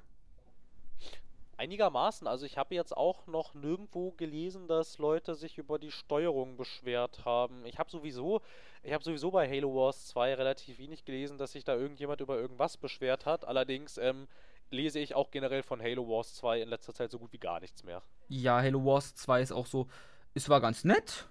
[1.57, 2.27] einigermaßen.
[2.27, 7.25] Also ich habe jetzt auch noch nirgendwo gelesen, dass Leute sich über die Steuerung beschwert
[7.25, 7.65] haben.
[7.67, 8.41] Ich habe sowieso,
[8.83, 12.39] ich habe sowieso bei Halo Wars 2 relativ wenig gelesen, dass sich da irgendjemand über
[12.39, 13.45] irgendwas beschwert hat.
[13.45, 14.29] Allerdings ähm,
[14.71, 17.61] lese ich auch generell von Halo Wars 2 in letzter Zeit so gut wie gar
[17.61, 18.03] nichts mehr.
[18.29, 19.87] Ja, Halo Wars 2 ist auch so,
[20.35, 21.29] es war ganz nett,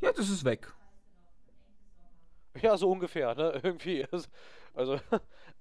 [0.00, 0.72] jetzt ist es weg.
[2.62, 3.52] Ja, so ungefähr, ne?
[3.62, 4.06] Irgendwie.
[4.74, 5.00] Also,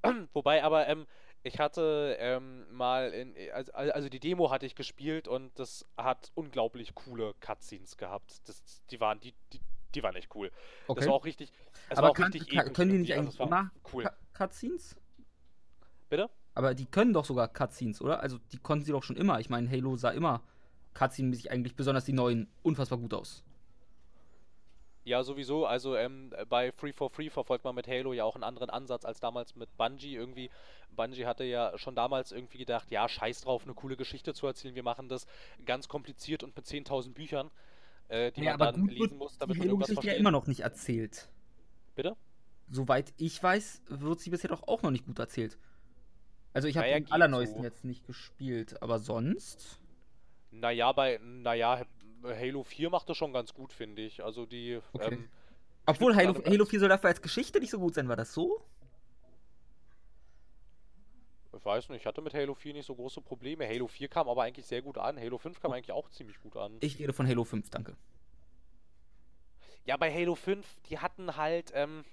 [0.33, 1.07] wobei aber, ähm,
[1.43, 6.31] ich hatte ähm, mal in, also, also die Demo hatte ich gespielt und das hat
[6.35, 8.47] unglaublich coole Cutscenes gehabt.
[8.47, 9.59] Das, die waren, die, die,
[9.95, 10.51] die waren echt cool.
[10.87, 10.99] Okay.
[10.99, 11.51] Das war auch richtig.
[11.89, 13.13] Das Aber war auch kann, richtig kann, können die nicht.
[13.17, 14.03] Also, eigentlich immer cool.
[14.03, 14.95] Cu- Cutscenes?
[16.09, 16.29] Bitte?
[16.55, 18.19] Aber die können doch sogar Cutscenes, oder?
[18.21, 19.39] Also die konnten sie doch schon immer.
[19.39, 20.41] Ich meine, Halo sah immer
[20.95, 23.43] Cutscene-mäßig eigentlich, besonders die neuen, unfassbar gut aus.
[25.07, 25.65] Ja, sowieso.
[25.65, 29.05] Also ähm, bei Free for Free verfolgt man mit Halo ja auch einen anderen Ansatz
[29.05, 30.15] als damals mit Bungie.
[30.15, 30.49] Irgendwie,
[30.91, 34.75] Bungie hatte ja schon damals irgendwie gedacht, ja, scheiß drauf, eine coole Geschichte zu erzählen.
[34.75, 35.25] Wir machen das
[35.65, 37.51] ganz kompliziert und mit 10.000 Büchern,
[38.09, 40.19] äh, die Ja, man dann gut lesen muss, damit die man irgendwas Halo-Geschichte ja versteht.
[40.19, 41.29] immer noch nicht erzählt.
[41.95, 42.15] Bitte?
[42.69, 45.57] Soweit ich weiß, wird sie bisher doch auch noch nicht gut erzählt.
[46.53, 47.63] Also ich habe Naja, den allerneuesten so.
[47.63, 49.79] jetzt nicht gespielt, aber sonst.
[50.51, 51.83] Naja, bei, naja,
[52.35, 54.23] Halo 4 macht das schon ganz gut, finde ich.
[54.23, 55.13] Also die, Okay.
[55.13, 55.29] ähm,
[55.85, 58.15] Obwohl Halo, gerade Halo ganz- 4 soll dafür als Geschichte nicht so gut sein, war
[58.15, 58.61] das so?
[61.57, 63.67] ich weiß nicht, ich hatte mit Halo 4 nicht so große Probleme.
[63.67, 65.17] Halo 4 kam aber eigentlich sehr gut an.
[65.19, 66.77] Halo 5 kam eigentlich auch ziemlich gut an.
[66.81, 67.95] Ich rede von Halo 5, danke.
[69.85, 72.05] Ja, bei Halo 5, die hatten halt, ähm,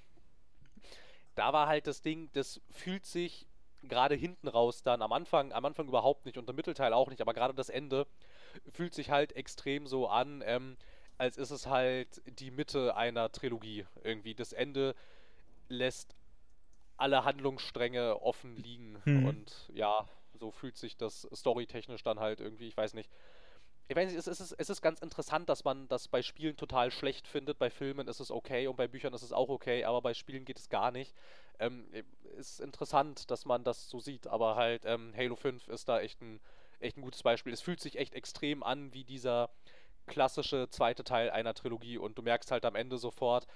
[1.34, 3.46] da war halt das Ding, das fühlt sich
[3.82, 7.20] gerade hinten raus dann, am Anfang, am Anfang überhaupt nicht und im Mittelteil auch nicht,
[7.20, 8.06] aber gerade das Ende
[8.72, 10.76] fühlt sich halt extrem so an, ähm,
[11.18, 14.34] als ist es halt die Mitte einer Trilogie irgendwie.
[14.34, 14.94] Das Ende
[15.68, 16.14] lässt
[16.96, 19.24] alle Handlungsstränge offen liegen Hm.
[19.24, 23.10] und ja, so fühlt sich das storytechnisch dann halt irgendwie, ich weiß nicht.
[23.88, 26.90] Ich weiß nicht, es ist, es ist ganz interessant, dass man das bei Spielen total
[26.90, 27.58] schlecht findet.
[27.58, 30.46] Bei Filmen ist es okay und bei Büchern ist es auch okay, aber bei Spielen
[30.46, 31.14] geht es gar nicht.
[31.58, 31.86] Ähm,
[32.38, 36.22] ist interessant, dass man das so sieht, aber halt ähm, Halo 5 ist da echt
[36.22, 36.40] ein,
[36.84, 37.52] echt ein gutes Beispiel.
[37.52, 39.50] Es fühlt sich echt extrem an wie dieser
[40.06, 43.46] klassische zweite Teil einer Trilogie und du merkst halt am Ende sofort,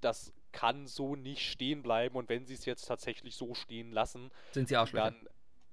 [0.00, 4.30] das kann so nicht stehen bleiben und wenn sie es jetzt tatsächlich so stehen lassen,
[4.52, 5.10] Sind sie Arschlöcher?
[5.10, 5.28] dann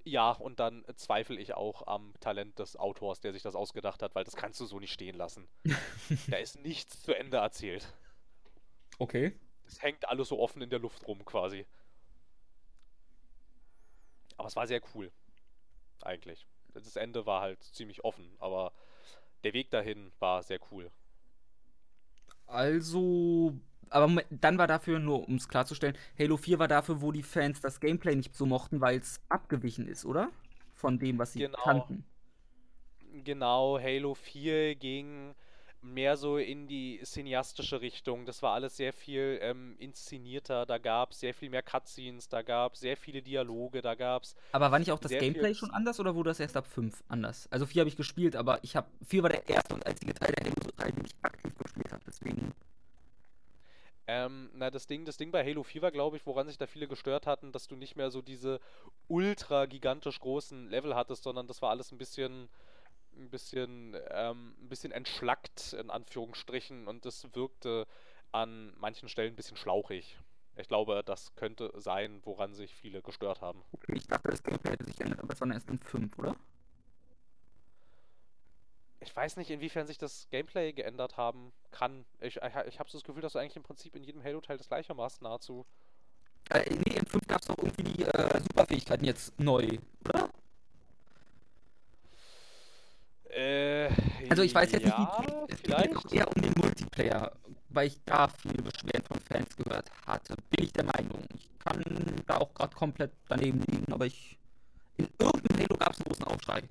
[0.07, 4.13] ja, und dann zweifle ich auch am Talent des Autors, der sich das ausgedacht hat,
[4.13, 5.47] weil das kannst du so nicht stehen lassen.
[6.27, 7.91] da ist nichts zu Ende erzählt.
[8.99, 9.33] Okay.
[9.65, 11.65] Es hängt alles so offen in der Luft rum quasi.
[14.37, 15.11] Aber es war sehr cool.
[16.01, 16.45] Eigentlich.
[16.84, 18.71] Das Ende war halt ziemlich offen, aber
[19.43, 20.91] der Weg dahin war sehr cool.
[22.47, 23.53] Also,
[23.89, 27.61] aber dann war dafür, nur um es klarzustellen, Halo 4 war dafür, wo die Fans
[27.61, 30.30] das Gameplay nicht so mochten, weil es abgewichen ist, oder?
[30.73, 31.57] Von dem, was sie Genau.
[31.63, 32.05] kannten.
[33.23, 35.34] Genau, Halo 4 ging
[35.86, 38.25] mehr so in die cineastische Richtung.
[38.25, 40.65] Das war alles sehr viel ähm, inszenierter.
[40.65, 44.23] Da gab es sehr viel mehr Cutscenes, da gab es sehr viele Dialoge, da gab
[44.23, 44.36] es.
[44.51, 47.47] Aber war nicht auch das Gameplay schon anders oder wurde das erst ab 5 anders?
[47.51, 50.33] Also 4 habe ich gespielt, aber ich habe 4 war der erste und einzige Teil
[50.33, 52.53] der Halo-Reihe, den ich aktiv gespielt habe, deswegen.
[54.07, 56.67] Ähm, na, das Ding, das Ding bei Halo 4 war, glaube ich, woran sich da
[56.67, 58.59] viele gestört hatten, dass du nicht mehr so diese
[59.07, 62.47] ultra gigantisch großen Level hattest, sondern das war alles ein bisschen,
[63.18, 67.88] ein bisschen, ähm, ein bisschen entschlackt, in Anführungsstrichen, und das wirkte
[68.32, 70.18] an manchen Stellen ein bisschen schlauchig.
[70.57, 73.63] Ich glaube, das könnte sein, woran sich viele gestört haben.
[73.88, 76.36] Ich dachte, das Gameplay hätte sich geändert, aber es war erst in 5, oder?
[79.01, 82.05] Ich weiß nicht, inwiefern sich das Gameplay geändert haben kann.
[82.20, 84.57] Ich, ich, ich habe so das Gefühl, dass du eigentlich im Prinzip in jedem Halo-Teil
[84.57, 85.66] das gleiche machst, nahezu.
[86.49, 90.30] Äh, nee, in 5 gab es doch irgendwie die äh, Superfähigkeiten jetzt neu, oder?
[93.36, 93.89] Äh,
[94.29, 97.31] Also ich weiß jetzt ja, nicht, wie es geht eher um den Multiplayer,
[97.69, 101.23] weil ich da viele Beschwerden von Fans gehört hatte, bin ich der Meinung.
[101.36, 101.83] Ich kann
[102.27, 104.38] da auch gerade komplett daneben liegen, aber ich
[104.97, 106.63] in irgendeinem Halo gab es einen großen Aufschrei.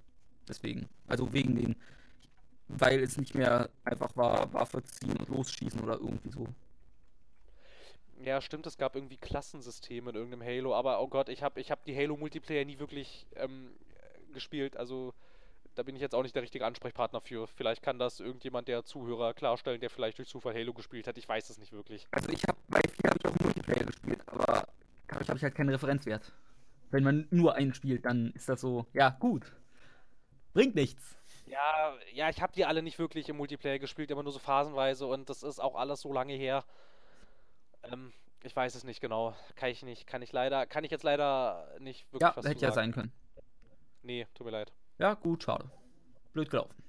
[0.48, 1.76] Deswegen, also wegen den,
[2.68, 6.48] weil es nicht mehr einfach war, Waffe ziehen und losschießen oder irgendwie so.
[8.22, 11.70] Ja, stimmt, es gab irgendwie Klassensysteme in irgendeinem Halo, aber oh Gott, ich habe ich
[11.70, 13.76] hab die Halo-Multiplayer nie wirklich ähm,
[14.32, 15.14] gespielt, also
[15.74, 17.46] da bin ich jetzt auch nicht der richtige Ansprechpartner für.
[17.46, 21.18] Vielleicht kann das irgendjemand der Zuhörer klarstellen, der vielleicht durch Zufall Halo gespielt hat.
[21.18, 22.06] Ich weiß es nicht wirklich.
[22.10, 24.68] Also ich habe bei 4 habe ich auch Multiplayer gespielt, aber
[25.08, 26.32] dadurch habe ich halt keinen Referenzwert.
[26.90, 29.52] Wenn man nur einen spielt, dann ist das so, ja, gut.
[30.52, 31.16] Bringt nichts.
[31.46, 35.06] Ja, ja, ich habe die alle nicht wirklich im Multiplayer gespielt, immer nur so phasenweise
[35.06, 36.64] und das ist auch alles so lange her.
[37.82, 38.12] Ähm,
[38.42, 39.34] ich weiß es nicht genau.
[39.56, 42.60] Kann ich nicht, kann ich leider, kann ich jetzt leider nicht wirklich Ja, was hätte
[42.60, 43.12] ja sein können.
[44.02, 44.72] Nee, tut mir leid.
[44.98, 45.70] Ja, gut, schade.
[46.32, 46.82] Blöd gelaufen.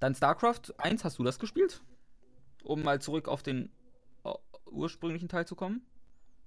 [0.00, 1.82] Dann StarCraft 1, hast du das gespielt?
[2.62, 3.70] Um mal zurück auf den
[4.24, 4.34] uh,
[4.70, 5.86] ursprünglichen Teil zu kommen?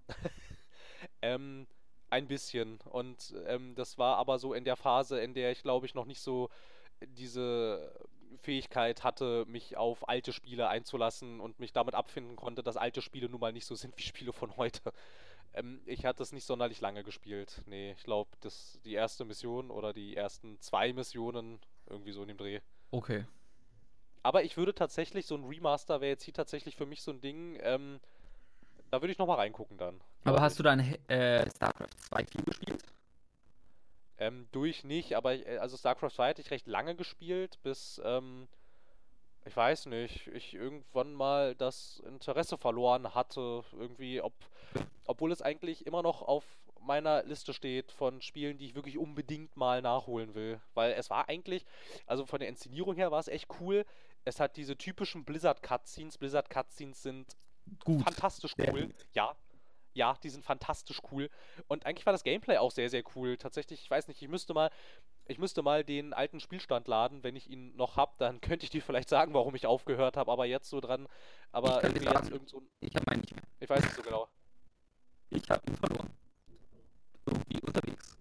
[1.21, 1.67] ähm,
[2.09, 2.79] ein bisschen.
[2.89, 6.05] Und ähm, das war aber so in der Phase, in der ich glaube ich noch
[6.05, 6.49] nicht so
[7.01, 7.93] diese
[8.41, 13.29] Fähigkeit hatte, mich auf alte Spiele einzulassen und mich damit abfinden konnte, dass alte Spiele
[13.29, 14.81] nun mal nicht so sind wie Spiele von heute.
[15.57, 17.61] Ähm, ich hatte es nicht sonderlich lange gespielt.
[17.65, 22.29] Nee, ich glaube, das die erste Mission oder die ersten zwei Missionen irgendwie so in
[22.29, 22.59] dem Dreh.
[22.91, 23.25] Okay.
[24.23, 27.21] Aber ich würde tatsächlich, so ein Remaster wäre jetzt hier tatsächlich für mich so ein
[27.21, 27.99] Ding, ähm,
[28.91, 30.01] da würde ich nochmal reingucken dann.
[30.23, 32.83] Aber hast du dann äh, StarCraft 2 viel gespielt?
[34.17, 38.01] Ähm, durch nicht, aber ich, äh, also StarCraft 2 hatte ich recht lange gespielt, bis,
[38.03, 38.47] ähm,
[39.47, 44.33] ich weiß nicht, ich irgendwann mal das Interesse verloren hatte, irgendwie, ob,
[45.05, 46.43] obwohl es eigentlich immer noch auf
[46.81, 50.61] meiner Liste steht von Spielen, die ich wirklich unbedingt mal nachholen will.
[50.73, 51.65] Weil es war eigentlich,
[52.05, 53.85] also von der Inszenierung her war es echt cool.
[54.25, 56.17] Es hat diese typischen Blizzard-Cutscenes.
[56.17, 57.37] Blizzard-Cutscenes sind
[57.83, 58.03] Gut.
[58.03, 58.93] fantastisch cool.
[59.13, 59.35] Ja,
[59.93, 61.29] ja, die sind fantastisch cool.
[61.67, 63.37] Und eigentlich war das Gameplay auch sehr, sehr cool.
[63.37, 64.69] Tatsächlich, ich weiß nicht, ich müsste mal,
[65.27, 68.69] ich müsste mal den alten Spielstand laden, wenn ich ihn noch hab, dann könnte ich
[68.69, 71.07] dir vielleicht sagen, warum ich aufgehört habe, aber jetzt so dran.
[71.51, 73.43] Aber ich irgendwie jetzt irgend so ein, Ich habe meinen nicht mehr.
[73.59, 74.27] Ich weiß nicht so genau.
[75.29, 76.09] Ich habe ihn verloren.
[77.25, 78.17] Irgendwie unterwegs.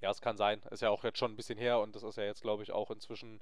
[0.00, 0.60] Ja, es kann sein.
[0.70, 2.72] Ist ja auch jetzt schon ein bisschen her und das ist ja jetzt, glaube ich,
[2.72, 3.40] auch inzwischen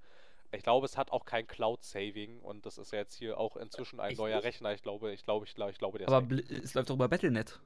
[0.52, 4.00] ich glaube, es hat auch kein Cloud-Saving und das ist ja jetzt hier auch inzwischen
[4.00, 4.46] ein Echt neuer nicht?
[4.46, 4.72] Rechner.
[4.74, 7.60] Ich glaube, ich glaube, ich glaube, ich glaube, der Aber es läuft doch über Battlenet.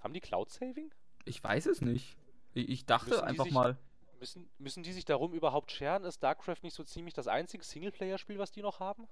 [0.00, 0.90] Haben die Cloud-Saving?
[1.26, 2.16] Ich weiß es nicht.
[2.54, 3.76] Ich dachte einfach sich, mal.
[4.20, 6.04] Müssen, müssen die sich darum überhaupt scheren?
[6.04, 9.06] Ist StarCraft nicht so ziemlich das einzige Singleplayer-Spiel, was die noch haben?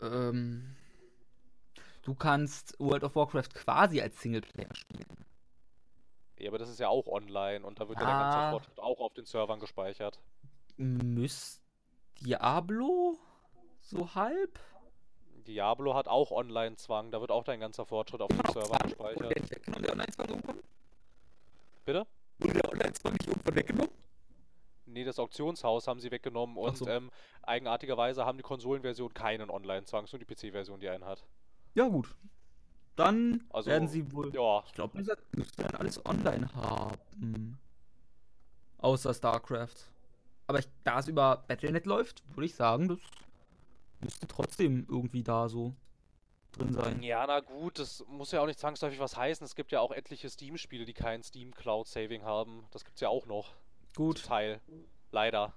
[0.00, 0.76] Ähm.
[2.02, 5.24] Du kannst World of Warcraft quasi als Singleplayer spielen.
[6.38, 8.02] Ja, aber das ist ja auch online und da wird ah.
[8.02, 10.20] ja der ganze Fortschritt auch auf den Servern gespeichert.
[10.76, 11.62] Müsste
[12.20, 13.18] Diablo?
[13.80, 14.60] So halb?
[15.46, 19.50] Diablo hat auch Online-Zwang, da wird auch dein ganzer Fortschritt auf dem Server gespeichert.
[19.50, 20.42] der Online-Zwang
[21.84, 22.06] Bitte?
[22.38, 23.92] Wurde der Online-Zwang nicht irgendwann weggenommen?
[24.86, 26.86] Nee, das Auktionshaus haben sie weggenommen und so.
[26.88, 27.10] ähm,
[27.42, 31.24] eigenartigerweise haben die Konsolenversion keinen Online-Zwang, nur die PC-Version, die einen hat.
[31.74, 32.14] Ja, gut.
[32.96, 34.32] Dann also, werden sie wohl.
[34.32, 34.62] Ja.
[34.66, 37.58] Ich glaube, die müssten dann alles online haben.
[38.78, 39.90] Außer StarCraft.
[40.46, 42.98] Aber ich, da es über Battle.net läuft, würde ich sagen, das
[44.00, 45.74] müsste trotzdem irgendwie da so
[46.56, 47.02] drin sein.
[47.02, 49.44] Ja, na gut, das muss ja auch nicht zwangsläufig was heißen.
[49.44, 52.66] Es gibt ja auch etliche Steam-Spiele, die kein Steam Cloud Saving haben.
[52.70, 53.52] Das gibt es ja auch noch.
[53.94, 54.18] Gut.
[54.18, 54.60] Zum Teil.
[55.12, 55.52] Leider.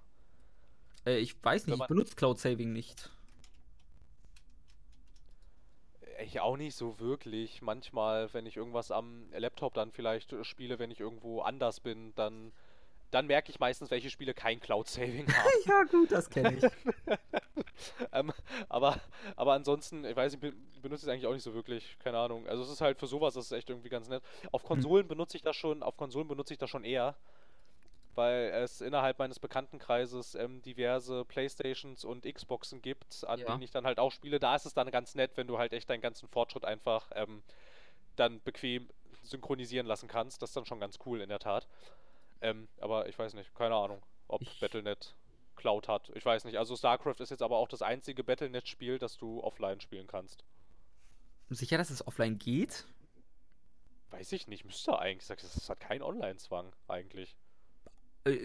[1.05, 3.11] Äh, ich weiß nicht, ich benutze Cloud Saving nicht.
[6.23, 7.61] Ich auch nicht so wirklich.
[7.61, 12.51] Manchmal, wenn ich irgendwas am Laptop dann vielleicht spiele, wenn ich irgendwo anders bin, dann
[13.11, 15.49] dann merke ich meistens, welche Spiele kein Cloud-Saving haben.
[15.65, 16.63] ja, gut, das kenne ich.
[18.11, 18.33] ähm,
[18.67, 18.99] aber,
[19.35, 22.47] aber ansonsten, ich weiß, ich benutze es eigentlich auch nicht so wirklich, keine Ahnung.
[22.47, 24.23] Also es ist halt für sowas, das ist echt irgendwie ganz nett.
[24.51, 24.67] Auf hm.
[24.67, 25.09] Konsolen hm.
[25.09, 27.15] benutze ich das schon, auf Konsolen benutze ich das schon eher,
[28.15, 33.45] weil es innerhalb meines Bekanntenkreises ähm, diverse Playstations und Xboxen gibt, an ja.
[33.45, 34.39] denen ich dann halt auch spiele.
[34.39, 37.43] Da ist es dann ganz nett, wenn du halt echt deinen ganzen Fortschritt einfach ähm,
[38.15, 38.89] dann bequem
[39.23, 40.41] synchronisieren lassen kannst.
[40.41, 41.67] Das ist dann schon ganz cool in der Tat.
[42.41, 44.59] Ähm, aber ich weiß nicht, keine Ahnung, ob ich...
[44.59, 45.15] Battlenet
[45.57, 46.11] Cloud hat.
[46.15, 46.57] Ich weiß nicht.
[46.57, 50.45] Also StarCraft ist jetzt aber auch das einzige Battlenet-Spiel, das du offline spielen kannst.
[51.49, 52.85] Sicher, dass es offline geht?
[54.11, 55.43] Weiß ich nicht, müsste eigentlich.
[55.43, 57.35] Es hat keinen Online-Zwang eigentlich.
[58.25, 58.37] Äh,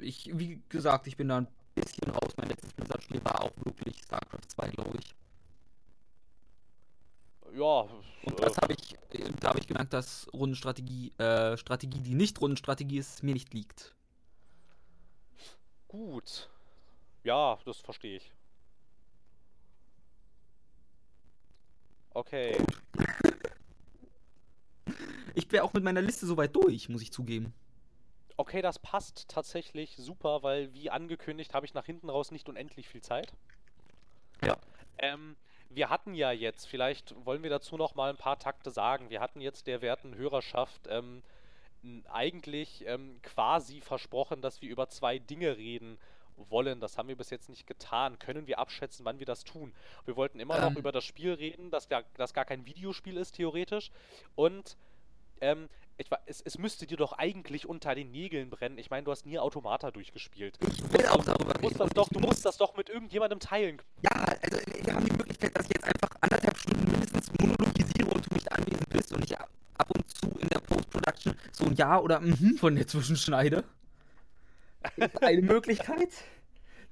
[0.00, 2.34] ich, wie gesagt, ich bin da ein bisschen raus.
[2.36, 5.14] Mein letztes Blizzard-Spiel war auch wirklich StarCraft 2, glaube ich.
[7.54, 7.86] Ja.
[8.24, 8.96] Und das habe ich,
[9.40, 13.94] da habe ich gemerkt, dass Rundenstrategie, äh, Strategie, die nicht Rundenstrategie ist, mir nicht liegt.
[15.86, 16.50] Gut.
[17.22, 18.32] Ja, das verstehe ich.
[22.10, 22.56] Okay.
[25.34, 27.54] Ich wäre auch mit meiner Liste soweit durch, muss ich zugeben.
[28.36, 32.88] Okay, das passt tatsächlich super, weil wie angekündigt habe ich nach hinten raus nicht unendlich
[32.88, 33.32] viel Zeit.
[34.44, 34.56] Ja.
[34.98, 35.36] Ähm,
[35.74, 39.20] wir hatten ja jetzt, vielleicht wollen wir dazu noch mal ein paar Takte sagen, wir
[39.20, 41.22] hatten jetzt der werten Hörerschaft ähm,
[42.10, 45.98] eigentlich ähm, quasi versprochen, dass wir über zwei Dinge reden
[46.36, 46.80] wollen.
[46.80, 48.18] Das haben wir bis jetzt nicht getan.
[48.18, 49.72] Können wir abschätzen, wann wir das tun?
[50.04, 50.76] Wir wollten immer noch ähm.
[50.76, 53.90] über das Spiel reden, dass gar, das gar kein Videospiel ist, theoretisch.
[54.34, 54.76] Und
[55.96, 58.78] etwa, es, es, müsste dir doch eigentlich unter den Nägeln brennen.
[58.78, 60.58] Ich meine, du hast nie Automata durchgespielt.
[60.68, 63.80] Ich will auch darüber du musst, das doch, du musst das doch mit irgendjemandem teilen.
[64.02, 68.30] Ja, also wir haben die Möglichkeit, dass ich jetzt einfach anderthalb Stunden mindestens monologisiere und
[68.30, 71.98] du nicht anwesend bist und ich ab und zu in der Post-Production so ein Ja
[72.00, 73.64] oder Mhm von der zwischenschneide.
[74.96, 76.10] Ist eine Möglichkeit.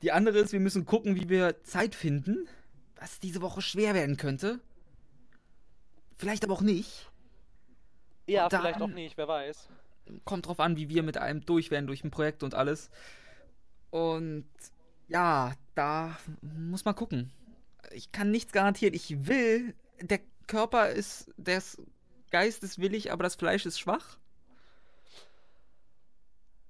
[0.03, 2.48] Die andere ist, wir müssen gucken, wie wir Zeit finden,
[2.96, 4.61] was diese Woche schwer werden könnte.
[6.16, 7.11] Vielleicht aber auch nicht.
[8.27, 9.68] Ja, vielleicht auch nicht, wer weiß.
[10.25, 12.91] Kommt drauf an, wie wir mit einem durch werden durch ein Projekt und alles.
[13.91, 14.47] Und
[15.09, 17.33] ja, da muss man gucken.
[17.93, 18.95] Ich kann nichts garantieren.
[18.95, 21.62] Ich will, der Körper ist, der
[22.31, 24.18] Geist ist willig, aber das Fleisch ist schwach.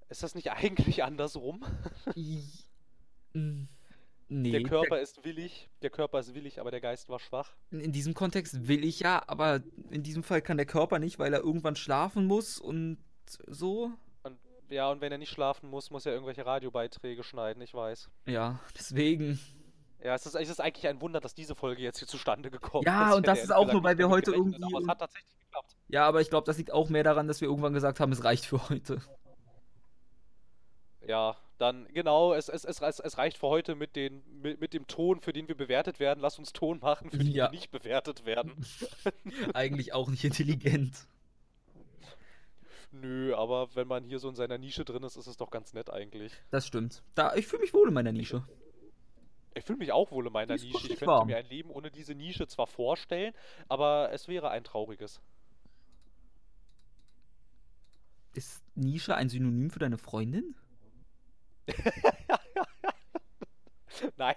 [0.08, 1.64] Ist das nicht eigentlich andersrum?
[4.40, 7.52] Nee, der Körper ist willig, der Körper ist willig, aber der Geist war schwach.
[7.70, 11.34] in diesem Kontext will ich ja, aber in diesem Fall kann der Körper nicht, weil
[11.34, 12.96] er irgendwann schlafen muss und
[13.46, 13.92] so.
[14.22, 14.38] Und
[14.70, 18.08] ja, und wenn er nicht schlafen muss, muss er irgendwelche Radiobeiträge schneiden, ich weiß.
[18.26, 19.38] Ja, deswegen.
[20.02, 22.84] Ja, es ist, es ist eigentlich ein Wunder, dass diese Folge jetzt hier zustande gekommen
[22.86, 23.14] Ja, ist.
[23.16, 25.76] und Ich das ist auch nur, weil wir heute irgendwie- Aber es hat tatsächlich geklappt.
[25.88, 28.24] Ja, aber ich glaube, das liegt auch mehr daran, dass wir irgendwann gesagt haben, es
[28.24, 29.00] reicht für heute.
[31.06, 34.86] Ja, dann genau, es, es, es, es reicht für heute mit, den, mit, mit dem
[34.86, 36.20] Ton, für den wir bewertet werden.
[36.20, 37.46] Lass uns Ton machen, für den Ja.
[37.46, 38.52] wir nicht bewertet werden.
[39.54, 41.06] Eigentlich auch nicht intelligent.
[42.90, 45.72] Nö, aber wenn man hier so in seiner Nische drin ist, ist es doch ganz
[45.72, 46.32] nett eigentlich.
[46.50, 47.02] Das stimmt.
[47.14, 48.44] Da, ich fühle mich wohl in meiner Nische.
[49.54, 50.76] Ich fühle mich auch wohl in meiner Nische.
[50.76, 51.26] Ich könnte warm.
[51.28, 53.32] mir ein Leben ohne diese Nische zwar vorstellen,
[53.68, 55.22] aber es wäre ein trauriges.
[58.34, 60.54] Ist Nische ein Synonym für deine Freundin?
[64.16, 64.34] Nein,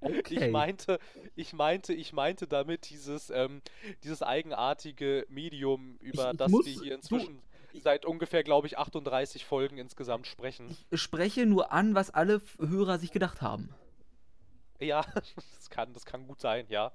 [0.00, 0.34] Okay.
[0.46, 0.98] ich meinte,
[1.34, 3.62] ich meinte, ich meinte damit dieses, ähm,
[4.02, 7.42] dieses eigenartige Medium, über ich das muss- wir hier du- inzwischen
[7.82, 10.76] seit ungefähr, glaube ich, 38 Folgen insgesamt sprechen.
[10.90, 13.74] Ich spreche nur an, was alle Hörer sich gedacht haben.
[14.78, 15.00] Ja,
[15.56, 16.92] das kann, das kann gut sein, ja.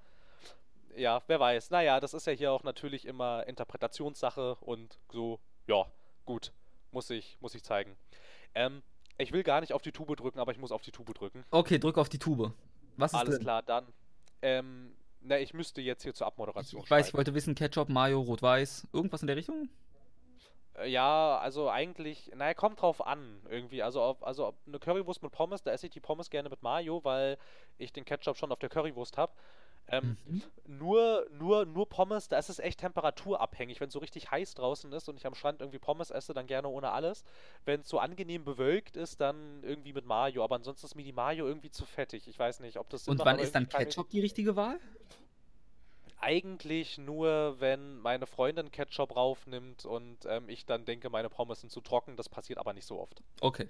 [0.96, 1.72] Ja, wer weiß.
[1.72, 5.86] Naja, das ist ja hier auch natürlich immer Interpretationssache und so, ja,
[6.26, 6.52] gut.
[6.92, 7.96] Muss ich, muss ich zeigen.
[8.54, 8.84] Ähm,
[9.20, 11.44] ich will gar nicht auf die Tube drücken, aber ich muss auf die Tube drücken.
[11.52, 12.54] Okay, drück auf die Tube.
[12.98, 13.44] Was ist Alles drin?
[13.44, 13.86] klar, dann.
[14.42, 18.22] Ähm, na, ich müsste jetzt hier zur Abmoderation Ich weiß, ich wollte wissen, Ketchup, Mayo,
[18.22, 19.70] Rot-Weiß, irgendwas in der Richtung?
[20.78, 23.84] Äh, Ja, also eigentlich, naja, kommt drauf an, irgendwie.
[23.84, 26.64] Also, ob, also ob eine Currywurst mit Pommes, da esse ich die Pommes gerne mit
[26.64, 27.38] Mayo, weil
[27.78, 29.34] ich den Ketchup schon auf der Currywurst habe.
[29.92, 30.42] Ähm, Mhm.
[30.68, 33.80] nur, nur, nur Pommes, da ist es echt temperaturabhängig.
[33.80, 36.48] Wenn es so richtig heiß draußen ist und ich am Strand irgendwie Pommes esse, dann
[36.48, 37.24] gerne ohne alles.
[37.66, 40.44] Wenn es so angenehm bewölkt ist, dann irgendwie mit Mayo.
[40.44, 42.28] Aber ansonsten ist mir die Mayo irgendwie zu fettig.
[42.28, 44.80] Ich weiß nicht, ob das Und wann ist dann Ketchup die richtige Wahl?
[46.22, 51.72] Eigentlich nur, wenn meine Freundin Ketchup raufnimmt und ähm, ich dann denke, meine Pommes sind
[51.72, 52.18] zu trocken.
[52.18, 53.24] Das passiert aber nicht so oft.
[53.40, 53.70] Okay.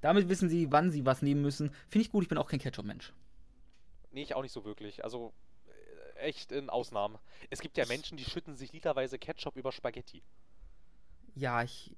[0.00, 1.74] Damit wissen Sie, wann Sie was nehmen müssen.
[1.88, 3.12] Finde ich gut, ich bin auch kein Ketchup-Mensch.
[4.12, 5.04] Nee, ich auch nicht so wirklich.
[5.04, 5.32] Also
[6.20, 7.18] echt in Ausnahmen.
[7.50, 10.22] Es gibt ja Menschen, die schütten sich literweise Ketchup über Spaghetti.
[11.34, 11.96] Ja, ich,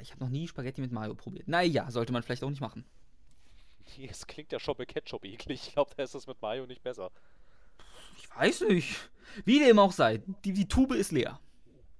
[0.00, 1.48] ich habe noch nie Spaghetti mit Mayo probiert.
[1.48, 2.84] Naja, sollte man vielleicht auch nicht machen.
[4.08, 5.66] Es klingt ja schon mit Ketchup eklig.
[5.66, 7.10] Ich glaube, da ist es mit Mayo nicht besser.
[8.16, 9.10] Ich weiß nicht.
[9.44, 11.40] Wie dem auch sei, die, die Tube ist leer.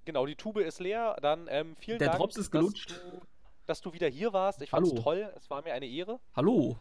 [0.05, 1.17] Genau, die Tube ist leer.
[1.21, 2.91] Dann ähm, vielen Der Dank, Drops ist dass gelutscht.
[2.91, 3.21] du,
[3.67, 4.63] dass du wieder hier warst.
[4.63, 5.03] Ich fand's Hallo.
[5.03, 5.33] toll.
[5.37, 6.21] Es war mir eine Ehre.
[6.35, 6.79] Hallo.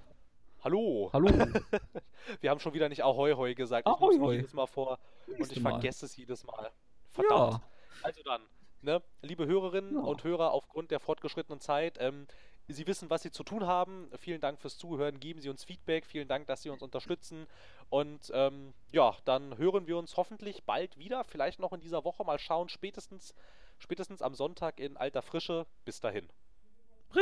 [0.64, 1.10] Hallo.
[1.14, 1.28] Hallo.
[2.41, 3.88] Wir haben schon wieder nicht Ahoi Hoi gesagt.
[3.88, 4.36] Ich Ahoi Hoi.
[4.36, 5.72] jedes Mal vor und ich Mal.
[5.72, 6.72] vergesse es jedes Mal.
[7.12, 7.53] Verdammt.
[7.53, 7.62] Ja.
[8.03, 8.41] Also dann,
[8.82, 10.01] ne, liebe Hörerinnen Ja.
[10.01, 12.28] und Hörer, aufgrund der fortgeschrittenen Zeit, ähm,
[12.72, 14.11] Sie wissen, was Sie zu tun haben.
[14.19, 15.19] Vielen Dank fürs Zuhören.
[15.19, 16.06] Geben Sie uns Feedback.
[16.06, 17.48] Vielen Dank, dass Sie uns unterstützen.
[17.90, 21.23] Und ähm, ja, dann hören wir uns hoffentlich bald wieder.
[21.23, 22.23] Vielleicht noch in dieser Woche.
[22.23, 22.69] Mal schauen.
[22.69, 23.34] Spätestens,
[23.80, 25.65] spätestens am Sonntag in alter Frische.
[25.84, 26.30] Bis dahin.